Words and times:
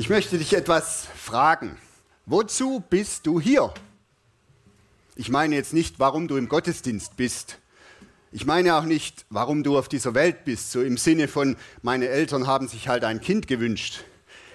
Ich 0.00 0.08
möchte 0.08 0.38
dich 0.38 0.54
etwas 0.54 1.08
fragen. 1.14 1.76
Wozu 2.24 2.82
bist 2.88 3.26
du 3.26 3.38
hier? 3.38 3.74
Ich 5.14 5.28
meine 5.28 5.54
jetzt 5.54 5.74
nicht, 5.74 5.98
warum 5.98 6.26
du 6.26 6.38
im 6.38 6.48
Gottesdienst 6.48 7.18
bist. 7.18 7.58
Ich 8.32 8.46
meine 8.46 8.76
auch 8.76 8.84
nicht, 8.84 9.26
warum 9.28 9.62
du 9.62 9.76
auf 9.76 9.88
dieser 9.88 10.14
Welt 10.14 10.46
bist, 10.46 10.72
so 10.72 10.80
im 10.80 10.96
Sinne 10.96 11.28
von, 11.28 11.54
meine 11.82 12.08
Eltern 12.08 12.46
haben 12.46 12.66
sich 12.66 12.88
halt 12.88 13.04
ein 13.04 13.20
Kind 13.20 13.46
gewünscht. 13.46 14.02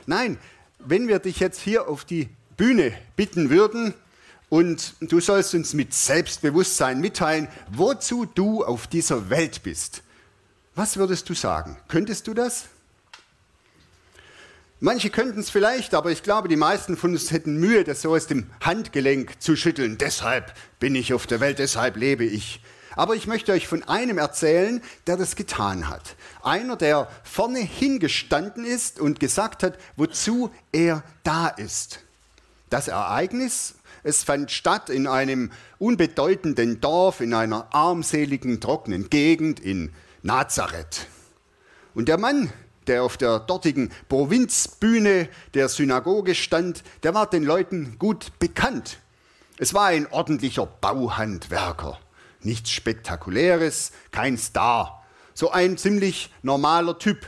Nein, 0.07 0.39
wenn 0.79 1.07
wir 1.07 1.19
dich 1.19 1.39
jetzt 1.39 1.61
hier 1.61 1.89
auf 1.89 2.05
die 2.05 2.27
Bühne 2.57 2.91
bitten 3.15 3.51
würden 3.51 3.93
und 4.49 4.95
du 4.99 5.19
sollst 5.19 5.53
uns 5.53 5.75
mit 5.75 5.93
Selbstbewusstsein 5.93 6.99
mitteilen, 6.99 7.49
wozu 7.69 8.25
du 8.25 8.65
auf 8.65 8.87
dieser 8.87 9.29
Welt 9.29 9.61
bist, 9.61 10.01
was 10.73 10.97
würdest 10.97 11.29
du 11.29 11.35
sagen? 11.35 11.77
Könntest 11.87 12.25
du 12.25 12.33
das? 12.33 12.65
Manche 14.81 15.09
könnten 15.09 15.39
es 15.39 15.49
vielleicht, 15.49 15.93
aber 15.93 16.11
ich 16.11 16.21
glaube, 16.21 16.49
die 16.49 16.57
meisten 16.57 16.97
von 16.97 17.11
uns 17.11 17.31
hätten 17.31 17.57
Mühe, 17.57 17.85
das 17.85 18.01
so 18.01 18.13
aus 18.13 18.27
dem 18.27 18.49
Handgelenk 18.59 19.41
zu 19.41 19.55
schütteln. 19.55 19.97
Deshalb 19.97 20.53
bin 20.79 20.95
ich 20.95 21.13
auf 21.13 21.27
der 21.27 21.39
Welt, 21.39 21.59
deshalb 21.59 21.95
lebe 21.95 22.25
ich. 22.25 22.61
Aber 22.95 23.15
ich 23.15 23.25
möchte 23.25 23.53
euch 23.53 23.67
von 23.67 23.83
einem 23.83 24.17
erzählen, 24.17 24.81
der 25.07 25.15
das 25.15 25.35
getan 25.35 25.89
hat. 25.89 26.15
Einer, 26.43 26.75
der 26.75 27.09
vorne 27.23 27.59
hingestanden 27.59 28.65
ist 28.65 28.99
und 28.99 29.19
gesagt 29.19 29.63
hat, 29.63 29.77
wozu 29.95 30.51
er 30.71 31.03
da 31.23 31.47
ist. 31.47 31.99
Das 32.69 32.87
Ereignis, 32.89 33.75
es 34.03 34.23
fand 34.23 34.51
statt 34.51 34.89
in 34.89 35.07
einem 35.07 35.51
unbedeutenden 35.77 36.81
Dorf, 36.81 37.21
in 37.21 37.33
einer 37.33 37.73
armseligen, 37.73 38.59
trockenen 38.59 39.09
Gegend 39.09 39.59
in 39.59 39.93
Nazareth. 40.21 41.07
Und 41.93 42.09
der 42.09 42.17
Mann, 42.17 42.51
der 42.87 43.03
auf 43.03 43.17
der 43.17 43.39
dortigen 43.39 43.91
Provinzbühne 44.09 45.29
der 45.53 45.69
Synagoge 45.69 46.35
stand, 46.35 46.83
der 47.03 47.13
war 47.13 47.29
den 47.29 47.43
Leuten 47.43 47.97
gut 47.99 48.37
bekannt. 48.39 48.99
Es 49.57 49.73
war 49.73 49.87
ein 49.87 50.07
ordentlicher 50.07 50.65
Bauhandwerker. 50.65 51.99
Nichts 52.41 52.71
Spektakuläres, 52.71 53.91
kein 54.11 54.37
Star. 54.37 55.03
So 55.33 55.51
ein 55.51 55.77
ziemlich 55.77 56.31
normaler 56.41 56.99
Typ. 56.99 57.25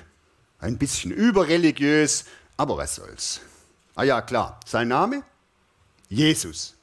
Ein 0.59 0.77
bisschen 0.77 1.11
überreligiös, 1.11 2.25
aber 2.57 2.77
was 2.77 2.95
soll's. 2.95 3.41
Ah 3.95 4.03
ja, 4.03 4.21
klar, 4.21 4.59
sein 4.65 4.87
Name? 4.87 5.23
Jesus. 6.09 6.75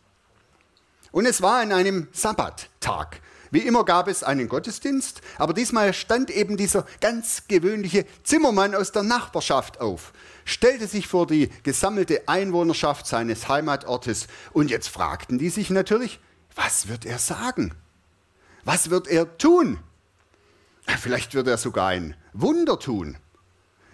Und 1.12 1.26
es 1.26 1.42
war 1.42 1.60
an 1.60 1.72
einem 1.72 2.08
Sabbattag. 2.12 3.20
Wie 3.54 3.60
immer 3.60 3.84
gab 3.84 4.08
es 4.08 4.24
einen 4.24 4.48
Gottesdienst, 4.48 5.20
aber 5.38 5.54
diesmal 5.54 5.94
stand 5.94 6.28
eben 6.28 6.56
dieser 6.56 6.84
ganz 7.00 7.44
gewöhnliche 7.46 8.04
Zimmermann 8.24 8.74
aus 8.74 8.90
der 8.90 9.04
Nachbarschaft 9.04 9.80
auf, 9.80 10.12
stellte 10.44 10.88
sich 10.88 11.06
vor 11.06 11.28
die 11.28 11.48
gesammelte 11.62 12.26
Einwohnerschaft 12.26 13.06
seines 13.06 13.46
Heimatortes 13.46 14.26
und 14.52 14.72
jetzt 14.72 14.88
fragten 14.88 15.38
die 15.38 15.50
sich 15.50 15.70
natürlich, 15.70 16.18
was 16.56 16.88
wird 16.88 17.06
er 17.06 17.20
sagen? 17.20 17.72
Was 18.64 18.90
wird 18.90 19.06
er 19.06 19.38
tun? 19.38 19.78
Vielleicht 21.00 21.34
wird 21.34 21.46
er 21.46 21.56
sogar 21.56 21.90
ein 21.90 22.16
Wunder 22.32 22.80
tun. 22.80 23.18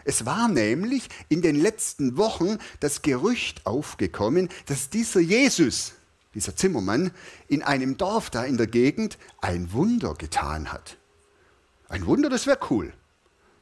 Es 0.05 0.25
war 0.25 0.49
nämlich 0.49 1.11
in 1.29 1.43
den 1.43 1.61
letzten 1.61 2.17
Wochen 2.17 2.57
das 2.81 3.03
Gerücht 3.03 3.67
aufgekommen, 3.67 4.49
dass 4.65 4.89
dieser 4.89 5.21
Jesus, 5.21 5.93
dieser 6.35 6.57
Zimmermann, 6.57 7.11
in 7.49 7.63
einem 7.63 7.97
Dorf 7.97 8.31
da 8.31 8.45
in 8.45 8.57
der 8.57 8.67
Gegend 8.67 9.19
ein 9.41 9.73
Wunder 9.73 10.15
getan 10.15 10.73
hat. 10.73 10.97
Ein 11.89 12.07
Wunder, 12.07 12.29
das 12.29 12.47
wäre 12.47 12.59
cool. 12.71 12.93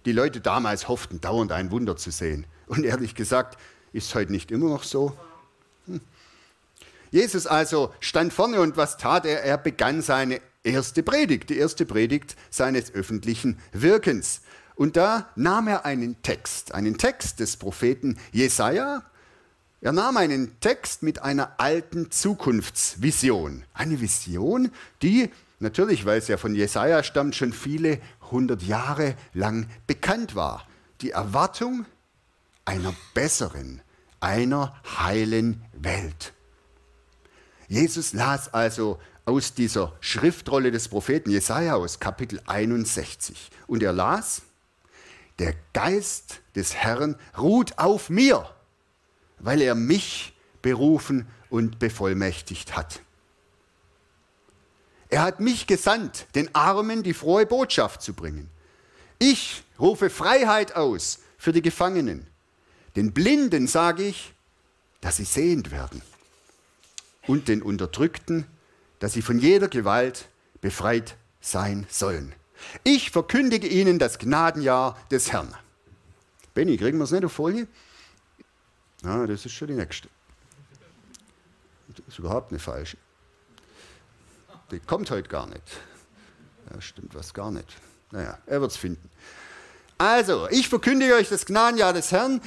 Die 0.04 0.12
Leute 0.12 0.40
damals 0.40 0.88
hofften 0.88 1.20
dauernd 1.20 1.52
ein 1.52 1.70
Wunder 1.70 1.96
zu 1.96 2.10
sehen. 2.10 2.46
Und 2.66 2.84
ehrlich 2.84 3.14
gesagt, 3.14 3.58
ist 3.92 4.14
heute 4.14 4.32
nicht 4.32 4.50
immer 4.50 4.68
noch 4.68 4.82
so. 4.82 5.16
Hm. 5.86 6.00
Jesus 7.10 7.46
also 7.46 7.92
stand 8.00 8.32
vorne 8.32 8.60
und 8.60 8.76
was 8.76 8.98
tat 8.98 9.24
er? 9.24 9.42
Er 9.42 9.56
begann 9.56 10.02
seine 10.02 10.40
erste 10.62 11.02
Predigt, 11.02 11.48
die 11.50 11.56
erste 11.56 11.86
Predigt 11.86 12.36
seines 12.50 12.92
öffentlichen 12.92 13.58
Wirkens. 13.72 14.42
Und 14.74 14.96
da 14.96 15.28
nahm 15.34 15.68
er 15.68 15.86
einen 15.86 16.22
Text, 16.22 16.74
einen 16.74 16.98
Text 16.98 17.40
des 17.40 17.56
Propheten 17.56 18.18
Jesaja, 18.32 19.02
er 19.80 19.92
nahm 19.92 20.16
einen 20.16 20.58
Text 20.60 21.02
mit 21.02 21.22
einer 21.22 21.52
alten 21.58 22.10
Zukunftsvision. 22.10 23.64
Eine 23.74 24.00
Vision, 24.00 24.72
die 25.02 25.30
natürlich, 25.60 26.04
weil 26.04 26.18
es 26.18 26.28
ja 26.28 26.36
von 26.36 26.54
Jesaja 26.54 27.04
stammt, 27.04 27.36
schon 27.36 27.52
viele 27.52 28.00
hundert 28.30 28.62
Jahre 28.62 29.14
lang 29.34 29.68
bekannt 29.86 30.34
war. 30.34 30.66
Die 31.00 31.10
Erwartung 31.10 31.86
einer 32.64 32.92
besseren, 33.14 33.80
einer 34.18 34.74
heilen 34.98 35.62
Welt. 35.72 36.32
Jesus 37.68 38.14
las 38.14 38.52
also 38.52 38.98
aus 39.26 39.54
dieser 39.54 39.92
Schriftrolle 40.00 40.72
des 40.72 40.88
Propheten 40.88 41.30
Jesaja 41.30 41.74
aus 41.74 42.00
Kapitel 42.00 42.40
61 42.46 43.50
und 43.68 43.82
er 43.82 43.92
las: 43.92 44.42
Der 45.38 45.54
Geist 45.72 46.40
des 46.56 46.74
Herrn 46.74 47.14
ruht 47.36 47.78
auf 47.78 48.10
mir 48.10 48.50
weil 49.40 49.60
er 49.60 49.74
mich 49.74 50.34
berufen 50.62 51.26
und 51.50 51.78
bevollmächtigt 51.78 52.76
hat. 52.76 53.00
Er 55.08 55.22
hat 55.22 55.40
mich 55.40 55.66
gesandt, 55.66 56.26
den 56.34 56.54
Armen 56.54 57.02
die 57.02 57.14
frohe 57.14 57.46
Botschaft 57.46 58.02
zu 58.02 58.12
bringen. 58.12 58.50
Ich 59.18 59.64
rufe 59.78 60.10
Freiheit 60.10 60.76
aus 60.76 61.20
für 61.38 61.52
die 61.52 61.62
Gefangenen. 61.62 62.26
Den 62.96 63.12
Blinden 63.12 63.66
sage 63.66 64.04
ich, 64.04 64.34
dass 65.00 65.16
sie 65.16 65.24
sehend 65.24 65.70
werden. 65.70 66.02
Und 67.26 67.48
den 67.48 67.62
Unterdrückten, 67.62 68.46
dass 68.98 69.12
sie 69.12 69.22
von 69.22 69.38
jeder 69.38 69.68
Gewalt 69.68 70.28
befreit 70.60 71.16
sein 71.40 71.86
sollen. 71.88 72.34
Ich 72.84 73.10
verkündige 73.10 73.68
ihnen 73.68 73.98
das 73.98 74.18
Gnadenjahr 74.18 74.98
des 75.10 75.32
Herrn. 75.32 75.54
Benny, 76.54 76.76
kriegen 76.76 76.98
wir 76.98 77.04
es 77.04 77.12
nicht 77.12 77.24
auf 77.24 77.32
Folie? 77.32 77.68
Ah, 79.04 79.26
das 79.26 79.46
ist 79.46 79.52
schon 79.52 79.68
die 79.68 79.74
nächste. 79.74 80.08
Das 81.88 82.06
ist 82.06 82.18
überhaupt 82.18 82.50
eine 82.50 82.58
falsche. 82.58 82.96
Die 84.70 84.80
kommt 84.80 85.10
heute 85.10 85.28
gar 85.28 85.46
nicht. 85.46 85.62
Ja, 86.70 86.80
stimmt 86.80 87.14
was 87.14 87.32
gar 87.32 87.50
nicht. 87.50 87.68
Naja, 88.10 88.38
er 88.46 88.60
wird 88.60 88.70
es 88.70 88.76
finden. 88.76 89.08
Also, 89.96 90.48
ich 90.50 90.68
verkündige 90.68 91.14
euch 91.14 91.28
das 91.28 91.46
Gnadenjahr 91.46 91.92
des 91.92 92.12
Herrn, 92.12 92.40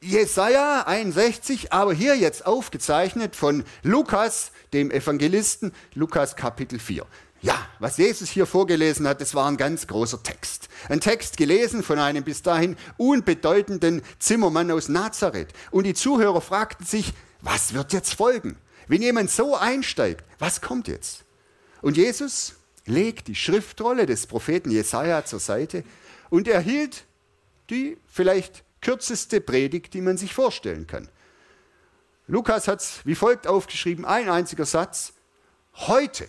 Jesaja 0.00 0.84
61, 0.86 1.72
aber 1.72 1.92
hier 1.92 2.16
jetzt 2.16 2.46
aufgezeichnet 2.46 3.34
von 3.34 3.64
Lukas, 3.82 4.52
dem 4.72 4.90
Evangelisten, 4.90 5.72
Lukas 5.94 6.36
Kapitel 6.36 6.78
4. 6.78 7.04
Ja, 7.42 7.66
was 7.78 7.98
Jesus 7.98 8.30
hier 8.30 8.46
vorgelesen 8.46 9.06
hat, 9.06 9.20
das 9.20 9.34
war 9.34 9.46
ein 9.46 9.56
ganz 9.56 9.86
großer 9.86 10.22
Text. 10.22 10.68
Ein 10.88 11.00
Text 11.00 11.36
gelesen 11.36 11.82
von 11.82 11.98
einem 11.98 12.24
bis 12.24 12.42
dahin 12.42 12.76
unbedeutenden 12.96 14.02
Zimmermann 14.18 14.70
aus 14.70 14.88
Nazareth. 14.88 15.52
Und 15.70 15.84
die 15.84 15.94
Zuhörer 15.94 16.40
fragten 16.40 16.86
sich, 16.86 17.12
was 17.42 17.74
wird 17.74 17.92
jetzt 17.92 18.14
folgen? 18.14 18.56
Wenn 18.88 19.02
jemand 19.02 19.30
so 19.30 19.56
einsteigt, 19.56 20.24
was 20.38 20.60
kommt 20.60 20.88
jetzt? 20.88 21.24
Und 21.82 21.96
Jesus 21.96 22.54
legt 22.86 23.28
die 23.28 23.34
Schriftrolle 23.34 24.06
des 24.06 24.26
Propheten 24.26 24.70
Jesaja 24.70 25.24
zur 25.24 25.40
Seite 25.40 25.84
und 26.30 26.48
erhielt 26.48 27.04
die 27.68 27.98
vielleicht 28.06 28.64
kürzeste 28.80 29.40
Predigt, 29.40 29.92
die 29.94 30.00
man 30.00 30.16
sich 30.16 30.32
vorstellen 30.32 30.86
kann. 30.86 31.08
Lukas 32.28 32.68
hat 32.68 32.80
es 32.80 33.00
wie 33.04 33.14
folgt 33.14 33.46
aufgeschrieben, 33.46 34.04
ein 34.04 34.28
einziger 34.28 34.66
Satz. 34.66 35.12
Heute 35.74 36.26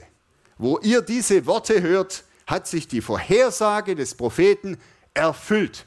wo 0.57 0.80
ihr 0.80 1.01
diese 1.01 1.45
Worte 1.45 1.81
hört, 1.81 2.24
hat 2.45 2.68
sich 2.68 2.88
die 2.88 3.01
Vorhersage 3.01 3.95
des 3.95 4.15
Propheten 4.15 4.77
erfüllt. 5.13 5.86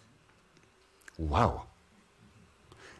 Wow. 1.17 1.62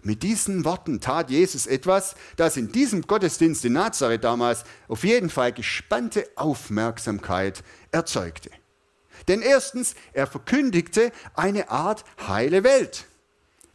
Mit 0.03 0.23
diesen 0.23 0.65
Worten 0.65 1.01
tat 1.01 1.31
Jesus 1.31 1.67
etwas, 1.67 2.15
das 2.37 2.57
in 2.57 2.73
diesem 2.73 3.03
Gottesdienst 3.03 3.65
in 3.67 3.75
Nazareth 3.75 4.25
damals 4.25 4.65
auf 4.89 5.05
jeden 5.05 5.29
Fall 5.29 5.53
gespannte 5.53 6.27
Aufmerksamkeit 6.37 7.63
erzeugte. 7.93 8.51
Denn 9.29 9.43
erstens, 9.43 9.95
er 10.15 10.27
verkündigte 10.27 11.13
eine 11.35 11.71
Art 11.71 12.05
heile 12.27 12.65
Welt. 12.65 13.07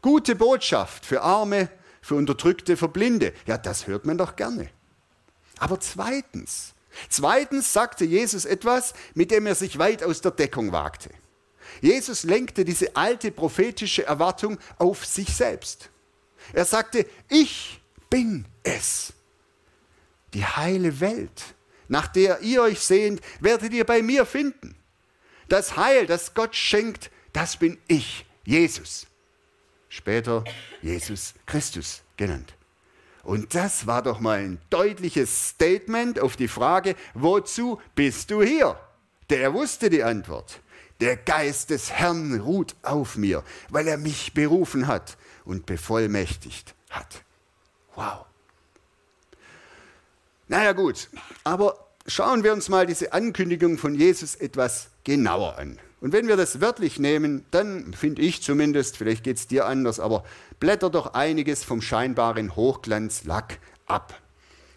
Gute 0.02 0.36
Botschaft 0.36 1.06
für 1.06 1.22
Arme, 1.22 1.70
für 2.02 2.16
Unterdrückte, 2.16 2.78
für 2.78 2.88
Blinde. 2.88 3.34
Ja, 3.46 3.58
das 3.58 3.88
hört 3.88 4.06
man 4.06 4.18
doch 4.18 4.36
gerne. 4.36 4.70
Aber 5.60 5.80
zweitens, 5.80 6.75
zweitens 7.10 7.74
sagte 7.74 8.06
Jesus 8.06 8.46
etwas, 8.46 8.94
mit 9.14 9.32
dem 9.32 9.46
er 9.46 9.56
sich 9.56 9.78
weit 9.78 10.04
aus 10.04 10.22
der 10.22 10.32
Deckung 10.32 10.72
wagte. 10.72 11.10
Jesus 11.82 12.24
lenkte 12.24 12.66
diese 12.66 12.96
alte 12.96 13.32
prophetische 13.32 14.06
Erwartung 14.06 14.58
auf 14.78 15.06
sich 15.06 15.36
selbst. 15.36 15.90
Er 16.54 16.66
sagte, 16.66 17.06
ich 17.30 17.82
bin 18.10 18.46
es. 18.64 19.14
Die 20.34 20.46
heile 20.46 21.00
Welt, 21.00 21.44
nach 21.88 22.08
der 22.08 22.42
ihr 22.42 22.62
euch 22.62 22.80
sehnt, 22.80 23.22
werdet 23.40 23.74
ihr 23.74 23.86
bei 23.86 24.02
mir 24.02 24.26
finden. 24.26 24.76
Das 25.48 25.78
Heil, 25.78 26.08
das 26.08 26.34
Gott 26.34 26.56
schenkt, 26.56 27.12
das 27.34 27.58
bin 27.58 27.78
ich, 27.88 28.26
Jesus. 28.44 29.08
Später 29.90 30.44
Jesus 30.82 31.34
Christus 31.46 32.02
genannt. 32.18 32.54
Und 33.26 33.56
das 33.56 33.88
war 33.88 34.04
doch 34.04 34.20
mal 34.20 34.40
ein 34.40 34.60
deutliches 34.70 35.50
Statement 35.50 36.20
auf 36.20 36.36
die 36.36 36.48
Frage, 36.48 36.96
wozu 37.16 37.82
bist 37.96 38.30
du 38.30 38.44
hier? 38.44 38.80
Der 39.32 39.54
wusste 39.54 39.90
die 39.90 40.04
Antwort. 40.04 40.62
Der 41.02 41.18
Geist 41.18 41.72
des 41.72 41.92
Herrn 41.92 42.40
ruht 42.40 42.76
auf 42.84 43.18
mir, 43.18 43.44
weil 43.70 43.88
er 43.88 43.98
mich 43.98 44.34
berufen 44.36 44.86
hat 44.86 45.18
und 45.44 45.66
bevollmächtigt 45.66 46.76
hat. 46.92 47.24
Wow. 47.96 48.26
Naja 50.48 50.74
gut, 50.74 51.10
aber 51.44 51.90
schauen 52.06 52.44
wir 52.44 52.54
uns 52.54 52.70
mal 52.70 52.86
diese 52.86 53.12
Ankündigung 53.12 53.80
von 53.80 53.96
Jesus 53.96 54.36
etwas 54.36 54.90
genauer 55.04 55.58
an. 55.58 55.80
Und 56.06 56.14
wenn 56.14 56.28
wir 56.28 56.38
das 56.38 56.62
wörtlich 56.62 57.00
nehmen, 57.00 57.48
dann 57.50 57.92
finde 57.96 58.22
ich 58.22 58.44
zumindest, 58.44 58.96
vielleicht 58.96 59.24
geht 59.24 59.38
es 59.38 59.48
dir 59.48 59.66
anders, 59.66 60.00
aber 60.00 60.24
blätter 60.60 60.92
doch 60.92 61.16
einiges 61.16 61.64
vom 61.64 61.82
scheinbaren 61.82 62.56
Hochglanzlack 62.56 63.58
ab. 63.88 64.14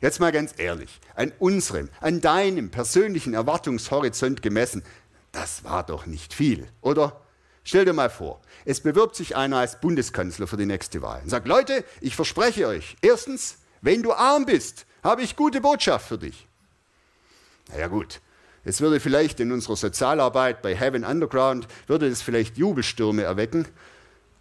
Jetzt 0.01 0.21
mal 0.21 0.33
ganz 0.33 0.55
ehrlich, 0.57 1.03
an 1.17 1.35
unserem, 1.39 1.91
an 2.01 2.23
deinem 2.23 2.71
persönlichen 2.71 3.35
Erwartungshorizont 3.35 4.41
gemessen, 4.41 4.83
das 5.31 5.65
war 5.65 5.85
doch 5.85 6.07
nicht 6.07 6.33
viel, 6.33 6.67
oder? 6.81 7.21
Stell 7.63 7.85
dir 7.85 7.93
mal 7.93 8.09
vor, 8.09 8.41
es 8.65 8.81
bewirbt 8.81 9.15
sich 9.15 9.37
einer 9.37 9.59
als 9.59 9.83
Bundeskanzler 9.83 10.47
für 10.47 10.57
die 10.57 10.65
nächste 10.65 11.03
Wahl 11.03 11.21
und 11.23 11.29
sagt, 11.29 11.47
Leute, 11.47 11.85
ich 12.01 12.17
verspreche 12.17 12.69
euch, 12.69 12.97
erstens, 13.03 13.59
wenn 13.83 14.03
du 14.03 14.15
arm 14.15 14.47
bist, 14.47 14.87
habe 15.05 15.21
ich 15.21 15.37
gute 15.37 15.61
Botschaft 15.61 16.09
für 16.09 16.17
dich. 16.17 16.49
Na 17.69 17.81
ja 17.81 17.89
gut, 17.89 18.23
es 18.69 18.83
würde 18.83 19.01
vielleicht 19.01 19.41
in 19.41 19.51
unserer 19.51 19.77
Sozialarbeit 19.77 20.61
bei 20.61 20.77
Heaven 20.77 21.03
Underground, 21.03 21.67
würde 21.87 22.07
es 22.07 22.21
vielleicht 22.21 22.59
Jubelstürme 22.59 23.23
erwecken, 23.23 23.67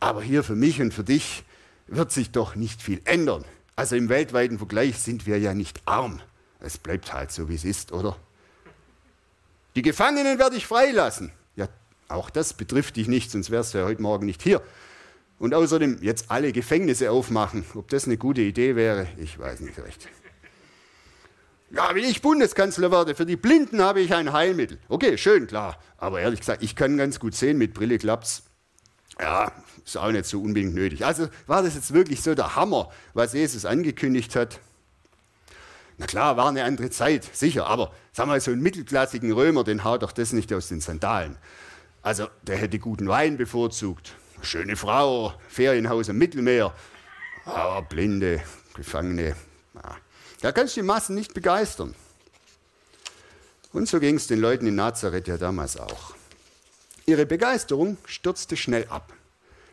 aber 0.02 0.22
hier 0.22 0.44
für 0.44 0.58
mich 0.58 0.82
und 0.82 0.94
für 0.94 1.06
dich 1.06 1.46
wird 1.88 2.12
sich 2.12 2.32
doch 2.32 2.56
nicht 2.56 2.82
viel 2.82 3.00
ändern. 3.06 3.46
Also 3.78 3.96
im 3.96 4.10
weltweiten 4.10 4.58
Vergleich 4.58 5.00
sind 5.00 5.28
wir 5.28 5.40
ja 5.40 5.54
nicht 5.54 5.82
arm. 5.86 6.20
Es 6.60 6.78
bleibt 6.78 7.14
halt 7.14 7.32
so, 7.32 7.48
wie 7.48 7.56
es 7.56 7.64
ist, 7.64 7.94
oder? 7.94 8.18
Die 9.78 9.82
Gefangenen 9.82 10.40
werde 10.40 10.58
ich 10.58 10.68
freilassen. 10.68 11.32
Ja, 11.56 11.70
auch 12.10 12.30
das 12.30 12.54
betrifft 12.54 12.98
dich 12.98 13.08
nicht, 13.08 13.32
sonst 13.32 13.50
wärst 13.50 13.76
du 13.76 13.78
ja 13.78 13.86
heute 13.86 14.02
Morgen 14.02 14.26
nicht 14.26 14.42
hier. 14.42 14.62
Und 15.40 15.54
außerdem 15.54 16.00
jetzt 16.02 16.30
alle 16.30 16.52
Gefängnisse 16.52 17.12
aufmachen. 17.12 17.64
Ob 17.76 17.88
das 17.88 18.08
eine 18.08 18.18
gute 18.18 18.42
Idee 18.42 18.76
wäre, 18.76 19.08
ich 19.20 19.40
weiß 19.40 19.62
nicht 19.62 19.80
recht. 19.80 20.10
Ja, 21.70 21.94
wenn 21.94 22.04
ich 22.04 22.22
Bundeskanzler 22.22 22.92
werde, 22.92 23.14
für 23.14 23.26
die 23.26 23.36
Blinden 23.36 23.82
habe 23.82 24.00
ich 24.00 24.14
ein 24.14 24.32
Heilmittel. 24.32 24.80
Okay, 24.88 25.18
schön, 25.18 25.48
klar. 25.48 25.78
Aber 25.98 26.22
ehrlich 26.22 26.40
gesagt, 26.40 26.64
ich 26.64 26.76
kann 26.76 26.98
ganz 26.98 27.20
gut 27.20 27.36
sehen, 27.36 27.58
mit 27.58 27.74
Brille 27.74 27.98
klappt's. 27.98 28.44
Ja, 29.20 29.52
ist 29.84 29.98
auch 29.98 30.12
nicht 30.12 30.26
so 30.26 30.42
unbedingt 30.42 30.76
nötig. 30.76 31.06
Also 31.06 31.28
war 31.46 31.64
das 31.64 31.76
jetzt 31.76 31.94
wirklich 31.94 32.22
so 32.22 32.36
der 32.36 32.56
Hammer, 32.56 32.90
was 33.14 33.34
Jesus 33.34 33.66
angekündigt 33.66 34.36
hat? 34.36 34.60
Na 35.98 36.06
klar, 36.06 36.38
war 36.38 36.48
eine 36.48 36.64
andere 36.64 36.90
Zeit, 36.92 37.28
sicher, 37.36 37.66
aber 37.68 37.92
sag 38.14 38.28
mal, 38.28 38.40
so 38.40 38.52
einen 38.52 38.62
mittelklassigen 38.62 39.32
Römer, 39.32 39.64
den 39.64 39.84
haut 39.84 40.04
doch 40.04 40.12
das 40.12 40.32
nicht 40.32 40.54
aus 40.54 40.68
den 40.68 40.80
Sandalen. 40.80 41.38
Also, 42.04 42.28
der 42.44 42.58
hätte 42.58 42.78
guten 42.78 43.08
Wein 43.08 43.36
bevorzugt. 43.38 44.16
Schöne 44.42 44.76
Frau, 44.76 45.34
Ferienhaus 45.50 46.10
am 46.10 46.18
Mittelmeer. 46.18 46.74
Aber 47.46 47.82
blinde, 47.82 48.42
Gefangene. 48.76 49.36
Ja. 49.74 49.98
Da 50.42 50.52
kannst 50.52 50.76
du 50.76 50.82
die 50.82 50.86
Massen 50.88 51.16
nicht 51.16 51.34
begeistern. 51.34 51.96
Und 53.74 53.88
so 53.88 54.00
ging 54.00 54.16
es 54.16 54.28
den 54.28 54.40
Leuten 54.40 54.68
in 54.68 54.76
Nazareth 54.76 55.28
ja 55.28 55.38
damals 55.38 55.78
auch. 55.78 56.14
Ihre 57.06 57.26
Begeisterung 57.26 57.98
stürzte 58.06 58.58
schnell 58.58 58.86
ab. 58.90 59.14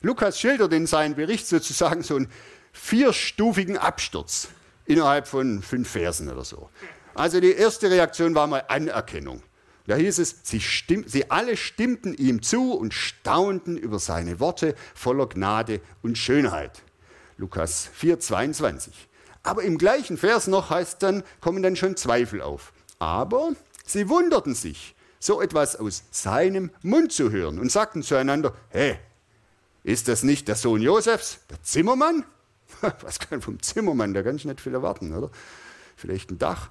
Lukas 0.02 0.38
schildert 0.38 0.72
in 0.72 0.86
seinem 0.86 1.14
Bericht 1.14 1.46
sozusagen 1.46 2.02
so 2.02 2.16
einen 2.16 2.28
vierstufigen 2.72 3.78
Absturz 3.78 4.48
innerhalb 4.86 5.26
von 5.26 5.62
fünf 5.62 5.90
Versen 5.90 6.30
oder 6.30 6.44
so. 6.44 6.68
Also 7.14 7.40
die 7.40 7.52
erste 7.52 7.90
Reaktion 7.90 8.34
war 8.34 8.46
mal 8.46 8.64
Anerkennung. 8.68 9.42
Da 9.86 9.96
hieß 9.96 10.18
es, 10.18 10.36
sie, 10.42 10.60
stimm, 10.60 11.04
sie 11.06 11.30
alle 11.30 11.56
stimmten 11.56 12.14
ihm 12.14 12.42
zu 12.42 12.72
und 12.72 12.94
staunten 12.94 13.76
über 13.76 13.98
seine 13.98 14.40
Worte 14.40 14.74
voller 14.94 15.28
Gnade 15.28 15.80
und 16.02 16.16
Schönheit. 16.16 16.82
Lukas 17.36 17.88
4, 17.92 18.18
22. 18.18 19.08
Aber 19.44 19.62
im 19.62 19.78
gleichen 19.78 20.16
Vers 20.16 20.48
noch 20.48 20.70
heißt 20.70 21.02
dann, 21.02 21.22
kommen 21.40 21.62
dann 21.62 21.76
schon 21.76 21.96
Zweifel 21.96 22.42
auf. 22.42 22.72
Aber 22.98 23.52
sie 23.86 24.08
wunderten 24.08 24.54
sich, 24.54 24.96
so 25.20 25.40
etwas 25.40 25.76
aus 25.76 26.02
seinem 26.10 26.70
Mund 26.82 27.12
zu 27.12 27.30
hören 27.30 27.58
und 27.58 27.70
sagten 27.70 28.02
zueinander, 28.02 28.54
hä, 28.70 28.98
ist 29.84 30.08
das 30.08 30.22
nicht 30.22 30.48
der 30.48 30.56
Sohn 30.56 30.80
Josefs, 30.80 31.38
der 31.50 31.62
Zimmermann? 31.62 32.24
Was 33.02 33.20
kann 33.20 33.42
vom 33.42 33.62
Zimmermann, 33.62 34.14
der 34.14 34.24
kann 34.24 34.36
ich 34.36 34.46
nicht 34.46 34.60
viel 34.60 34.74
erwarten, 34.74 35.14
oder? 35.14 35.30
Vielleicht 35.94 36.30
ein 36.30 36.38
Dach. 36.38 36.70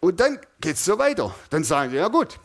Und 0.00 0.20
dann 0.20 0.38
geht 0.60 0.76
es 0.76 0.84
so 0.84 0.98
weiter. 0.98 1.34
Dann 1.50 1.64
sagen 1.64 1.90
sie, 1.90 1.96
ja 1.96 2.08
gut, 2.08 2.38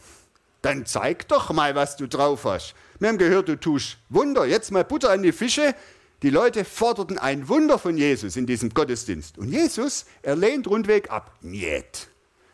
dann 0.62 0.86
zeig 0.86 1.28
doch 1.28 1.52
mal, 1.52 1.76
was 1.76 1.98
du 1.98 2.08
drauf 2.08 2.46
hast. 2.46 2.74
Wir 3.00 3.10
haben 3.10 3.18
gehört, 3.18 3.50
du 3.50 3.60
tust 3.60 3.98
Wunder. 4.10 4.46
Jetzt 4.46 4.72
mal 4.72 4.86
Butter 4.86 5.12
an 5.12 5.22
die 5.22 5.34
Fische. 5.34 5.76
Die 6.24 6.30
Leute 6.30 6.64
forderten 6.64 7.18
ein 7.18 7.50
Wunder 7.50 7.78
von 7.78 7.98
Jesus 7.98 8.38
in 8.38 8.46
diesem 8.46 8.74
Gottesdienst. 8.74 9.38
Und 9.38 9.50
Jesus, 9.50 10.06
er 10.22 10.38
lehnt 10.38 10.68
rundweg 10.68 11.12
ab. 11.12 11.36
Niet. 11.42 12.08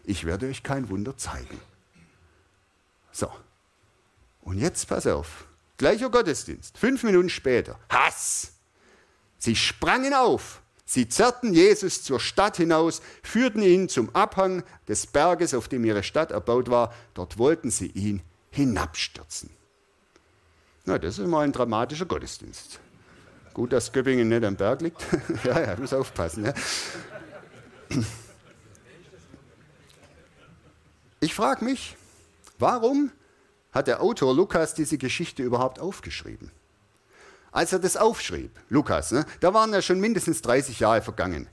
Ich 0.04 0.25
werde 0.25 0.48
euch 0.48 0.63
kein 0.63 0.89
Wunder 0.89 1.16
zeigen. 1.18 1.60
So. 3.12 3.31
Und 4.42 4.57
jetzt 4.57 4.88
pass 4.88 5.06
auf. 5.06 5.45
Gleicher 5.77 6.10
Gottesdienst. 6.10 6.80
Fünf 6.80 7.04
Minuten 7.04 7.30
später. 7.30 7.77
Hass. 7.89 8.54
Sie 9.38 9.56
sprangen 9.56 10.16
auf, 10.16 10.62
sie 10.83 11.07
zerrten 11.07 11.54
Jesus 11.54 12.04
zur 12.04 12.19
Stadt 12.19 12.57
hinaus, 12.57 13.02
führten 13.21 13.61
ihn 13.61 13.88
zum 13.88 14.14
Abhang 14.16 14.64
des 14.88 15.07
Berges, 15.07 15.54
auf 15.54 15.68
dem 15.68 15.85
ihre 15.85 16.04
Stadt 16.04 16.31
erbaut 16.31 16.69
war. 16.69 16.94
Dort 17.14 17.38
wollten 17.38 17.69
sie 17.69 17.88
ihn 17.88 18.21
hinabstürzen. 18.49 19.52
Na, 20.85 20.97
das 20.97 21.19
ist 21.19 21.28
mal 21.28 21.42
ein 21.42 21.52
dramatischer 21.52 22.06
Gottesdienst. 22.06 22.80
Gut, 23.59 23.73
dass 23.73 23.92
Göppingen 23.92 24.30
nicht 24.30 24.45
am 24.45 24.56
Berg 24.56 24.80
liegt. 24.80 25.06
ja, 25.44 25.59
ja, 25.59 25.75
muss 25.75 25.92
aufpassen. 25.92 26.45
Ja. 26.45 26.54
Ich 31.19 31.35
frage 31.35 31.66
mich, 31.66 31.97
warum 32.57 33.11
hat 33.73 33.87
der 33.87 34.01
Autor 34.01 34.33
Lukas 34.33 34.75
diese 34.75 34.97
Geschichte 34.97 35.44
überhaupt 35.44 35.78
aufgeschrieben? 35.78 36.51
als 37.51 37.73
er 37.73 37.80
das 37.80 37.97
aufschrieb, 37.97 38.51
Lukas, 38.69 39.11
ne, 39.11 39.25
da 39.42 39.54
waren 39.54 39.73
ja 39.73 39.81
schon 39.81 39.99
mindestens 39.99 40.42
30 40.42 40.80
Jahre 40.80 41.01
vergangen. 41.01 41.49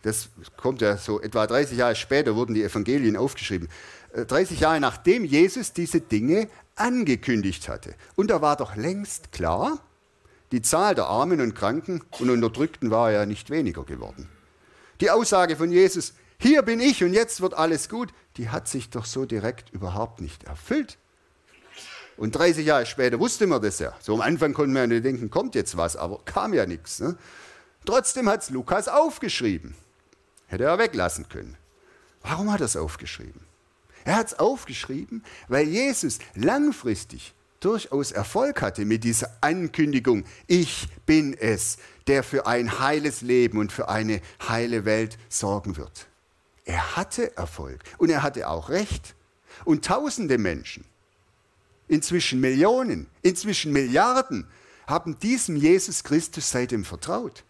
Das 0.00 0.30
kommt 0.56 0.80
ja 0.80 0.96
so, 0.96 1.20
etwa 1.20 1.46
30 1.46 1.76
Jahre 1.76 1.94
später 1.94 2.36
wurden 2.36 2.54
die 2.54 2.62
Evangelien 2.62 3.18
aufgeschrieben. 3.18 3.68
30 4.14 4.56
äh, 4.56 4.62
Jahre 4.62 4.80
nachdem 4.80 5.26
Jesus 5.26 5.74
diese 5.74 6.00
Dinge 6.00 6.48
angekündigt 6.76 7.68
hatte. 7.68 7.94
Und 8.16 8.30
da 8.30 8.40
war 8.40 8.56
doch 8.56 8.76
längst 8.76 9.30
klar, 9.32 9.82
die 10.52 10.62
Zahl 10.62 10.94
der 10.94 11.06
Armen 11.06 11.40
und 11.40 11.54
Kranken 11.54 12.02
und 12.18 12.30
Unterdrückten 12.30 12.90
war 12.90 13.12
ja 13.12 13.26
nicht 13.26 13.50
weniger 13.50 13.84
geworden. 13.84 14.28
Die 15.00 15.10
Aussage 15.10 15.56
von 15.56 15.70
Jesus, 15.70 16.14
hier 16.38 16.62
bin 16.62 16.80
ich 16.80 17.04
und 17.04 17.14
jetzt 17.14 17.40
wird 17.40 17.54
alles 17.54 17.88
gut, 17.88 18.12
die 18.36 18.48
hat 18.48 18.68
sich 18.68 18.90
doch 18.90 19.04
so 19.04 19.24
direkt 19.24 19.70
überhaupt 19.70 20.20
nicht 20.20 20.44
erfüllt. 20.44 20.98
Und 22.16 22.34
30 22.34 22.66
Jahre 22.66 22.84
später 22.84 23.18
wusste 23.18 23.46
man 23.46 23.62
das 23.62 23.78
ja. 23.78 23.94
So 24.00 24.14
am 24.14 24.20
Anfang 24.20 24.52
konnte 24.52 24.72
man 24.72 24.82
ja 24.82 24.86
nicht 24.88 25.04
denken, 25.04 25.30
kommt 25.30 25.54
jetzt 25.54 25.76
was, 25.76 25.96
aber 25.96 26.20
kam 26.24 26.52
ja 26.52 26.66
nichts. 26.66 27.00
Ne? 27.00 27.16
Trotzdem 27.86 28.28
hat 28.28 28.42
es 28.42 28.50
Lukas 28.50 28.88
aufgeschrieben. 28.88 29.74
Hätte 30.46 30.64
er 30.64 30.78
weglassen 30.78 31.28
können. 31.28 31.56
Warum 32.22 32.52
hat 32.52 32.60
er 32.60 32.66
es 32.66 32.76
aufgeschrieben? 32.76 33.40
Er 34.04 34.16
hat 34.16 34.28
es 34.28 34.38
aufgeschrieben, 34.38 35.24
weil 35.48 35.66
Jesus 35.66 36.18
langfristig 36.34 37.34
durchaus 37.60 38.12
Erfolg 38.12 38.62
hatte 38.62 38.84
mit 38.84 39.04
dieser 39.04 39.30
Ankündigung, 39.40 40.24
ich 40.46 40.88
bin 41.06 41.34
es, 41.34 41.78
der 42.06 42.22
für 42.22 42.46
ein 42.46 42.80
heiles 42.80 43.20
Leben 43.20 43.58
und 43.58 43.72
für 43.72 43.88
eine 43.88 44.20
heile 44.48 44.84
Welt 44.84 45.18
sorgen 45.28 45.76
wird. 45.76 46.06
Er 46.64 46.96
hatte 46.96 47.36
Erfolg 47.36 47.80
und 47.98 48.10
er 48.10 48.22
hatte 48.22 48.48
auch 48.48 48.68
Recht. 48.68 49.14
Und 49.64 49.84
tausende 49.84 50.38
Menschen 50.38 50.84
inzwischen 51.90 52.40
Millionen, 52.40 53.08
inzwischen 53.22 53.72
Milliarden, 53.72 54.46
haben 54.86 55.18
diesem 55.18 55.56
Jesus 55.56 56.04
Christus 56.04 56.50
seitdem 56.50 56.84
vertraut. 56.84 57.44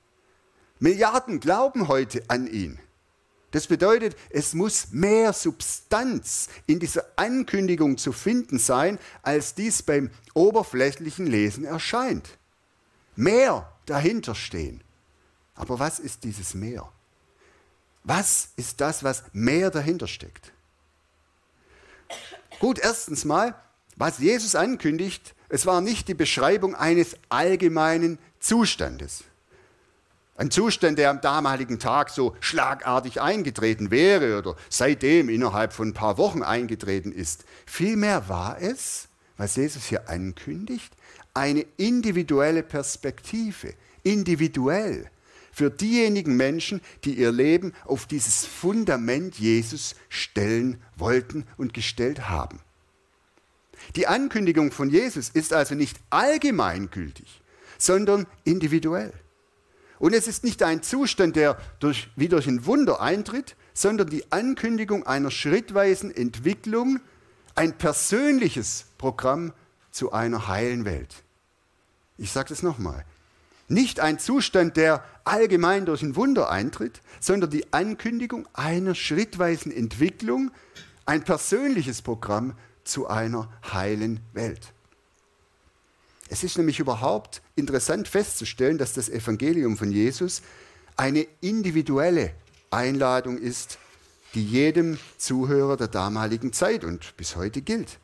Milliarden 0.78 1.40
glauben 1.40 1.88
heute 1.88 2.22
an 2.28 2.46
ihn. 2.46 2.78
Das 3.50 3.66
bedeutet, 3.66 4.16
es 4.30 4.54
muss 4.54 4.88
mehr 4.92 5.32
Substanz 5.32 6.48
in 6.66 6.78
dieser 6.78 7.04
Ankündigung 7.16 7.98
zu 7.98 8.12
finden 8.12 8.58
sein, 8.58 8.98
als 9.22 9.54
dies 9.54 9.82
beim 9.82 10.10
oberflächlichen 10.34 11.26
Lesen 11.26 11.64
erscheint. 11.64 12.38
Mehr 13.16 13.72
dahinter 13.86 14.34
stehen. 14.34 14.82
Aber 15.54 15.78
was 15.78 15.98
ist 15.98 16.22
dieses 16.24 16.54
Mehr? 16.54 16.90
Was 18.04 18.50
ist 18.56 18.80
das, 18.80 19.02
was 19.04 19.24
mehr 19.32 19.70
dahinter 19.70 20.06
steckt? 20.06 20.52
Gut, 22.60 22.78
erstens 22.78 23.24
mal, 23.24 23.54
was 23.96 24.18
Jesus 24.18 24.54
ankündigt, 24.54 25.34
es 25.48 25.66
war 25.66 25.80
nicht 25.80 26.08
die 26.08 26.14
Beschreibung 26.14 26.74
eines 26.74 27.16
allgemeinen 27.28 28.18
Zustandes. 28.38 29.24
Ein 30.40 30.50
Zustand, 30.50 30.98
der 30.98 31.10
am 31.10 31.20
damaligen 31.20 31.78
Tag 31.78 32.08
so 32.08 32.34
schlagartig 32.40 33.20
eingetreten 33.20 33.90
wäre 33.90 34.38
oder 34.38 34.56
seitdem 34.70 35.28
innerhalb 35.28 35.74
von 35.74 35.88
ein 35.88 35.92
paar 35.92 36.16
Wochen 36.16 36.42
eingetreten 36.42 37.12
ist. 37.12 37.44
Vielmehr 37.66 38.26
war 38.30 38.58
es, 38.58 39.08
was 39.36 39.56
Jesus 39.56 39.84
hier 39.84 40.08
ankündigt, 40.08 40.94
eine 41.34 41.66
individuelle 41.76 42.62
Perspektive, 42.62 43.74
individuell 44.02 45.10
für 45.52 45.68
diejenigen 45.68 46.38
Menschen, 46.38 46.80
die 47.04 47.18
ihr 47.18 47.32
Leben 47.32 47.74
auf 47.84 48.06
dieses 48.06 48.46
Fundament 48.46 49.38
Jesus 49.38 49.94
stellen 50.08 50.80
wollten 50.96 51.44
und 51.58 51.74
gestellt 51.74 52.30
haben. 52.30 52.60
Die 53.94 54.06
Ankündigung 54.06 54.72
von 54.72 54.88
Jesus 54.88 55.28
ist 55.28 55.52
also 55.52 55.74
nicht 55.74 55.98
allgemeingültig, 56.08 57.42
sondern 57.76 58.26
individuell. 58.44 59.12
Und 60.00 60.14
es 60.14 60.26
ist 60.26 60.44
nicht 60.44 60.62
ein 60.62 60.82
Zustand, 60.82 61.36
der 61.36 61.58
durch, 61.78 62.08
wie 62.16 62.28
durch 62.28 62.46
ein 62.46 62.64
Wunder 62.64 63.02
eintritt, 63.02 63.54
sondern 63.74 64.08
die 64.08 64.32
Ankündigung 64.32 65.06
einer 65.06 65.30
schrittweisen 65.30 66.10
Entwicklung, 66.10 67.00
ein 67.54 67.76
persönliches 67.76 68.86
Programm 68.96 69.52
zu 69.90 70.10
einer 70.10 70.48
heilen 70.48 70.86
Welt. 70.86 71.22
Ich 72.16 72.32
sage 72.32 72.48
das 72.48 72.62
nochmal. 72.62 73.04
Nicht 73.68 74.00
ein 74.00 74.18
Zustand, 74.18 74.78
der 74.78 75.04
allgemein 75.24 75.84
durch 75.84 76.02
ein 76.02 76.16
Wunder 76.16 76.50
eintritt, 76.50 77.02
sondern 77.20 77.50
die 77.50 77.70
Ankündigung 77.70 78.48
einer 78.54 78.94
schrittweisen 78.94 79.70
Entwicklung, 79.70 80.50
ein 81.04 81.24
persönliches 81.24 82.00
Programm 82.00 82.54
zu 82.84 83.06
einer 83.06 83.52
heilen 83.70 84.20
Welt. 84.32 84.72
Es 86.32 86.44
ist 86.44 86.56
nämlich 86.56 86.78
überhaupt 86.78 87.42
interessant 87.56 88.06
festzustellen, 88.06 88.78
dass 88.78 88.92
das 88.92 89.08
Evangelium 89.08 89.76
von 89.76 89.90
Jesus 89.90 90.42
eine 90.96 91.26
individuelle 91.40 92.32
Einladung 92.70 93.36
ist, 93.36 93.78
die 94.34 94.44
jedem 94.44 94.96
Zuhörer 95.18 95.76
der 95.76 95.88
damaligen 95.88 96.52
Zeit 96.52 96.84
und 96.84 97.16
bis 97.16 97.34
heute 97.34 97.62
gilt. 97.62 97.98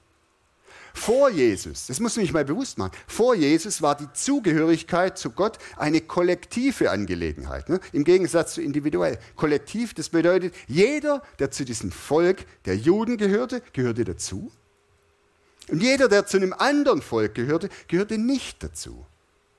Vor 0.93 1.31
Jesus, 1.31 1.87
das 1.87 2.01
muss 2.01 2.17
man 2.17 2.25
sich 2.25 2.33
mal 2.33 2.45
bewusst 2.45 2.79
machen, 2.79 2.97
vor 3.07 3.37
Jesus 3.37 3.81
war 3.81 3.97
die 3.97 4.13
Zugehörigkeit 4.13 5.17
zu 5.17 5.31
Gott 5.31 5.59
eine 5.77 6.01
kollektive 6.01 6.91
Angelegenheit, 6.91 7.69
ne? 7.69 7.79
im 7.93 8.03
Gegensatz 8.03 8.55
zu 8.55 8.63
individuell. 8.63 9.21
Kollektiv, 9.37 9.95
das 9.95 10.09
bedeutet, 10.09 10.53
jeder, 10.67 11.23
der 11.39 11.53
zu 11.53 11.65
diesem 11.65 11.93
Volk 11.93 12.47
der 12.65 12.77
Juden 12.77 13.19
gehörte, 13.19 13.63
gehörte 13.73 14.05
dazu. 14.05 14.51
Und 15.69 15.83
jeder, 15.83 16.09
der 16.09 16.27
zu 16.27 16.37
einem 16.37 16.53
anderen 16.53 17.03
Volk 17.03 17.35
gehörte, 17.35 17.69
gehörte 17.89 18.19
nicht 18.19 18.63
dazu. 18.63 19.05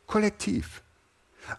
Kollektiv. 0.06 0.82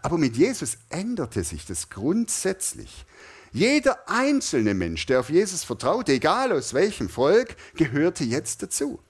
Aber 0.03 0.19
mit 0.19 0.37
Jesus 0.37 0.79
änderte 0.91 1.45
sich 1.45 1.67
das 1.67 1.91
grundsätzlich. 1.91 3.05
Jeder 3.53 4.09
einzelne 4.09 4.75
Mensch, 4.75 5.07
der 5.07 5.21
auf 5.21 5.31
Jesus 5.31 5.65
vertraute, 5.65 6.13
egal 6.13 6.53
aus 6.53 6.75
welchem 6.75 7.09
Volk, 7.09 7.57
gehörte 7.75 8.25
jetzt 8.25 8.63
dazu. 8.63 9.01